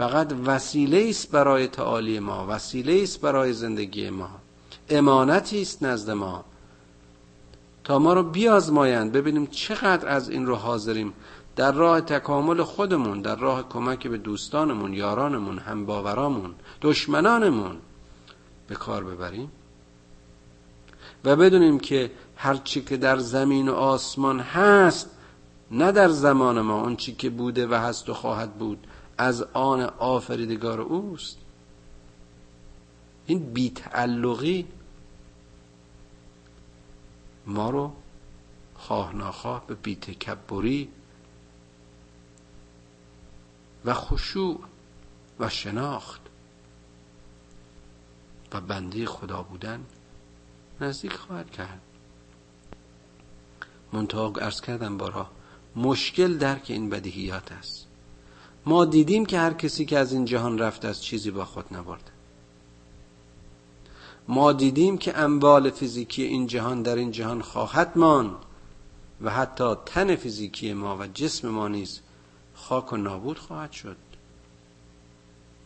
فقط 0.00 0.32
وسیله 0.46 1.06
است 1.08 1.30
برای 1.30 1.66
تعالی 1.66 2.20
ما 2.20 2.46
وسیله 2.48 3.02
است 3.02 3.20
برای 3.20 3.52
زندگی 3.52 4.10
ما. 4.10 4.30
امانتی 4.88 5.62
است 5.62 5.82
نزد 5.82 6.10
ما. 6.10 6.44
تا 7.84 7.98
ما 7.98 8.12
رو 8.12 8.22
بیازمایند 8.22 9.12
ببینیم 9.12 9.46
چقدر 9.46 10.08
از 10.08 10.30
این 10.30 10.46
رو 10.46 10.54
حاضریم. 10.54 11.12
در 11.56 11.72
راه 11.72 12.00
تکامل 12.00 12.62
خودمون 12.62 13.20
در 13.20 13.36
راه 13.36 13.68
کمک 13.68 14.06
به 14.06 14.18
دوستانمون 14.18 14.94
یارانمون 14.94 15.58
همباورامون 15.58 16.54
دشمنانمون 16.82 17.76
به 18.68 18.74
کار 18.74 19.04
ببریم. 19.04 19.50
و 21.24 21.36
بدونیم 21.36 21.78
که 21.78 22.10
هرچی 22.36 22.80
که 22.82 22.96
در 22.96 23.18
زمین 23.18 23.68
و 23.68 23.74
آسمان 23.74 24.40
هست 24.40 25.10
نه 25.70 25.92
در 25.92 26.08
زمان 26.08 26.60
ما 26.60 26.80
اون 26.80 26.96
چی 26.96 27.12
که 27.12 27.30
بوده 27.30 27.66
و 27.66 27.74
هست 27.74 28.08
و 28.08 28.14
خواهد 28.14 28.54
بود 28.54 28.86
از 29.20 29.42
آن 29.42 29.80
آفریدگار 29.82 30.80
اوست. 30.80 31.38
این 33.26 33.52
بیتعلقی 33.52 34.66
ما 37.46 37.70
رو 37.70 37.92
خواه 38.74 39.14
ناخواه 39.14 39.66
به 39.66 39.74
بیتکبری 39.74 40.88
و 43.84 43.94
خشوع 43.94 44.60
و 45.40 45.48
شناخت 45.48 46.20
و 48.52 48.60
بنده 48.60 49.06
خدا 49.06 49.42
بودن 49.42 49.84
نزدیک 50.80 51.12
خواهد 51.12 51.50
کرد. 51.50 51.80
منطقه 53.92 54.44
ارز 54.44 54.60
کردم 54.60 54.96
بارا 54.96 55.30
مشکل 55.76 56.38
درک 56.38 56.64
این 56.68 56.90
بدیهیات 56.90 57.52
است. 57.52 57.89
ما 58.66 58.84
دیدیم 58.84 59.26
که 59.26 59.38
هر 59.38 59.52
کسی 59.52 59.84
که 59.84 59.98
از 59.98 60.12
این 60.12 60.24
جهان 60.24 60.58
رفته 60.58 60.88
از 60.88 61.02
چیزی 61.02 61.30
با 61.30 61.44
خود 61.44 61.64
نبرده 61.70 62.10
ما 64.28 64.52
دیدیم 64.52 64.98
که 64.98 65.18
اموال 65.18 65.70
فیزیکی 65.70 66.22
این 66.22 66.46
جهان 66.46 66.82
در 66.82 66.96
این 66.96 67.10
جهان 67.10 67.42
خواهد 67.42 67.92
ماند 67.98 68.36
و 69.22 69.30
حتی 69.30 69.74
تن 69.86 70.16
فیزیکی 70.16 70.72
ما 70.72 70.96
و 70.96 71.06
جسم 71.06 71.48
ما 71.48 71.68
نیز 71.68 72.00
خاک 72.54 72.92
و 72.92 72.96
نابود 72.96 73.38
خواهد 73.38 73.72
شد. 73.72 73.96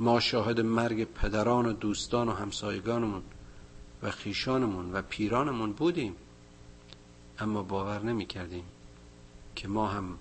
ما 0.01 0.21
شاهد 0.21 0.61
مرگ 0.61 1.05
پدران 1.05 1.67
و 1.67 1.73
دوستان 1.73 2.29
و 2.29 2.33
همسایگانمون 2.33 3.23
و 4.03 4.11
خیشانمون 4.11 4.93
و 4.93 5.03
پیرانمون 5.03 5.73
بودیم. 5.73 6.17
اما 7.39 7.63
باور 7.63 8.03
نمی 8.03 8.27
کردیم 8.27 8.65
که 9.55 9.69
ما 9.69 9.87
هم 9.87 10.19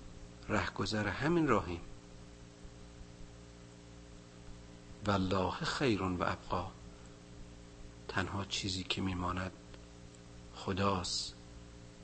رهگذر 0.49 1.07
همین 1.07 1.47
راهیم. 1.47 1.81
والله 5.07 5.51
خیر 5.51 6.03
و 6.03 6.23
ابقا. 6.23 6.71
تنها 8.07 8.45
چیزی 8.45 8.83
که 8.83 9.01
میماند 9.01 9.51
خداست 10.55 11.33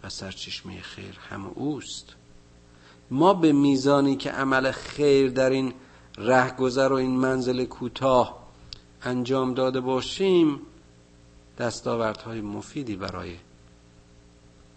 و 0.04 0.10
سرچشمه 0.10 0.82
خیر 0.82 1.20
هم 1.30 1.46
اوست. 1.46 2.16
ما 3.12 3.34
به 3.34 3.52
میزانی 3.52 4.16
که 4.16 4.32
عمل 4.32 4.72
خیر 4.72 5.30
در 5.32 5.50
این 5.50 5.74
رهگذر 6.18 6.94
و 6.94 6.96
این 6.96 7.18
منزل 7.18 7.66
کوتاه 7.66 8.48
انجام 9.02 9.54
داده 9.54 9.80
باشیم 9.80 10.62
دستاوردهای 11.58 12.42
مفیدی 12.42 12.96
برای 12.96 13.38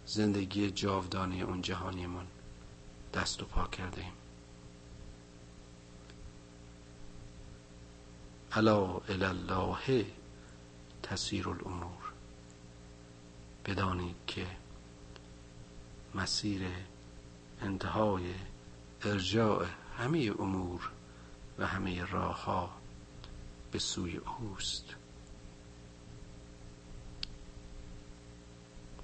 زندگی 0.07 0.70
جاودانه 0.70 1.37
اون 1.37 1.62
جهانیمان 1.62 2.27
دست 3.14 3.43
و 3.43 3.45
پا 3.45 3.66
کرده 3.66 4.05
الا 8.57 9.28
الله 9.28 10.07
تسیر 11.03 11.48
الامور. 11.48 12.12
بدانید 13.66 14.16
که 14.26 14.46
مسیر 16.14 16.62
انتهای 17.61 18.34
ارجاع 19.03 19.66
همه 19.98 20.32
امور 20.38 20.90
و 21.59 21.66
همه 21.66 22.05
راه 22.05 22.44
ها 22.44 22.70
به 23.70 23.78
سوی 23.78 24.16
اوست. 24.16 24.84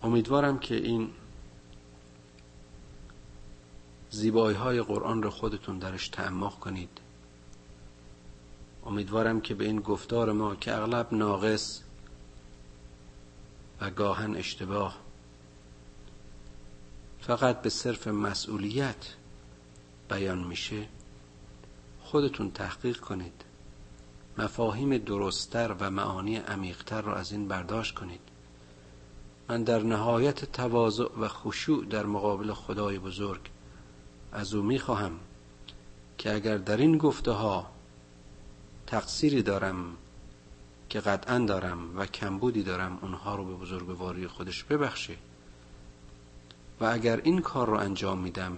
امیدوارم 0.03 0.59
که 0.59 0.75
این 0.75 1.11
زیبایی 4.11 4.57
های 4.57 4.83
قرآن 4.83 5.23
رو 5.23 5.31
خودتون 5.31 5.79
درش 5.79 6.09
تعمق 6.09 6.59
کنید. 6.59 7.08
امیدوارم 8.89 9.41
که 9.41 9.55
به 9.55 9.65
این 9.65 9.81
گفتار 9.81 10.33
ما 10.33 10.57
که 10.57 10.75
اغلب 10.75 11.15
ناقص 11.15 11.81
و 13.81 13.91
گاهن 13.91 14.37
اشتباه. 14.37 14.97
فقط 17.21 17.63
به 17.63 17.71
صرف 17.71 18.09
مسئولیت 18.09 19.15
بیان 20.11 20.45
میشه 20.45 20.89
خودتون 22.01 22.51
تحقیق 22.51 23.01
کنید. 23.01 23.45
مفاهیم 24.39 24.99
درستتر 24.99 25.75
و 25.81 25.91
معانی 25.91 26.37
عمیقتر 26.37 27.01
را 27.01 27.17
از 27.17 27.33
این 27.33 27.49
برداشت 27.49 27.95
کنید. 27.95 28.21
من 29.49 29.65
در 29.65 29.83
نهایت 29.83 30.53
تواضع 30.53 31.09
و 31.21 31.29
خشوع 31.29 31.85
در 31.85 32.07
مقابل 32.07 32.53
خدای 32.53 32.99
بزرگ 32.99 33.41
از 34.33 34.55
او 34.55 34.63
می‌خواهم 34.63 35.13
که 36.19 36.35
اگر 36.35 36.57
در 36.57 36.77
این 36.77 36.99
گفته 36.99 37.31
ها 37.31 37.78
تقصیری 38.89 39.43
دارم 39.43 39.97
که 40.89 41.01
قطعا 41.01 41.39
دارم 41.39 41.99
و 41.99 42.07
کمبودی 42.07 42.63
دارم 42.63 42.99
اونها 43.03 43.35
رو 43.35 43.45
به 43.45 43.55
بزرگواری 43.55 44.27
خودش 44.27 44.65
ببخشه. 44.65 45.17
و 46.81 46.85
اگر 46.85 47.21
این 47.25 47.41
کار 47.41 47.67
رو 47.67 47.75
انجام 47.75 48.19
میدم 48.19 48.57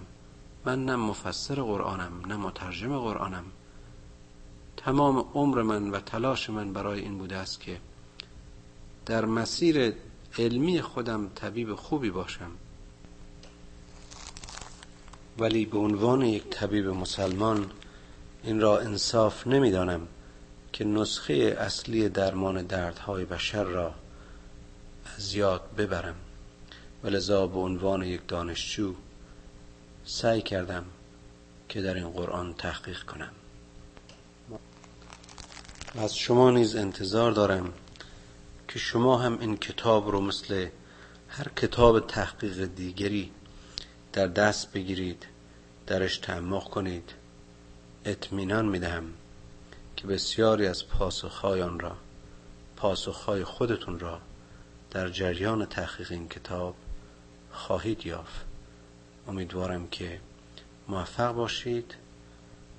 من 0.64 0.84
نه 0.84 0.96
مفسر 0.96 1.54
قرآنم 1.54 2.12
نه 2.26 2.36
مترجم 2.36 2.98
قرآنم. 2.98 3.44
تمام 4.76 5.18
عمر 5.34 5.62
من 5.62 5.90
و 5.90 6.00
تلاش 6.00 6.50
من 6.50 6.72
برای 6.72 7.00
این 7.00 7.18
بوده 7.18 7.36
است 7.36 7.60
که 7.60 7.80
در 9.06 9.24
مسیر 9.24 9.94
علمی 10.38 10.82
خودم 10.82 11.28
طبیب 11.34 11.74
خوبی 11.74 12.10
باشم. 12.10 12.50
ولی 15.38 15.64
به 15.64 15.78
عنوان 15.78 16.22
یک 16.22 16.44
طبیب 16.50 16.86
مسلمان 16.86 17.70
این 18.42 18.60
را 18.60 18.78
انصاف 18.78 19.46
نمی‌دانم. 19.46 20.08
که 20.72 20.84
نسخه 20.84 21.34
اصلی 21.34 22.08
درمان 22.08 22.62
دردهای 22.62 23.24
بشر 23.24 23.64
را 23.64 23.94
از 25.16 25.34
یاد 25.34 25.74
ببرم. 25.78 26.16
ولذا 27.04 27.46
به 27.46 27.58
عنوان 27.58 28.02
یک 28.02 28.20
دانشجو 28.28 28.94
سعی 30.04 30.42
کردم 30.42 30.84
که 31.68 31.82
در 31.82 31.94
این 31.94 32.10
قرآن 32.10 32.54
تحقیق 32.54 33.02
کنم. 33.02 33.30
از 35.98 36.16
شما 36.16 36.50
نیز 36.50 36.76
انتظار 36.76 37.32
دارم 37.32 37.72
که 38.68 38.78
شما 38.78 39.18
هم 39.18 39.38
این 39.40 39.56
کتاب 39.56 40.08
رو 40.08 40.20
مثل 40.20 40.68
هر 41.28 41.46
کتاب 41.56 42.06
تحقیق 42.06 42.64
دیگری 42.64 43.30
در 44.12 44.26
دست 44.26 44.72
بگیرید 44.72 45.26
درش 45.86 46.18
تعمق 46.18 46.64
کنید. 46.64 47.12
اطمینان 48.04 48.68
می‌دهم. 48.68 49.14
که 50.00 50.06
بسیاری 50.06 50.66
از 50.66 50.88
پاسخهای 50.88 51.62
آن 51.62 51.80
را 51.80 51.96
پاسخهای 52.76 53.44
خودتون 53.44 53.98
را 53.98 54.20
در 54.90 55.08
جریان 55.08 55.66
تحقیق 55.66 56.12
این 56.12 56.28
کتاب 56.28 56.74
خواهید 57.52 58.06
یافت. 58.06 58.44
امیدوارم 59.28 59.86
که 59.88 60.20
موفق 60.88 61.32
باشید. 61.32 61.94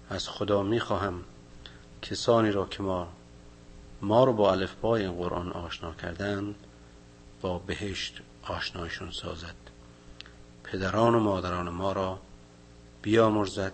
از 0.10 0.30
خدا 0.30 0.64
می‌خواهم 0.64 1.24
کسانی 2.02 2.52
را 2.52 2.66
که 2.66 2.84
ما 2.84 3.08
ما 4.02 4.24
رو 4.24 4.34
با 4.34 4.52
الفبای 4.52 5.02
این 5.02 5.14
قرآن 5.14 5.52
آشنا 5.52 5.94
کردن 5.94 6.56
با 7.42 7.60
بهشت 7.60 8.22
آشنایشون 8.44 9.12
سازد. 9.12 9.56
پدران 10.64 11.16
و 11.16 11.20
مادران 11.20 11.70
ما 11.70 11.92
را 11.92 12.20
بیامرزد. 13.02 13.74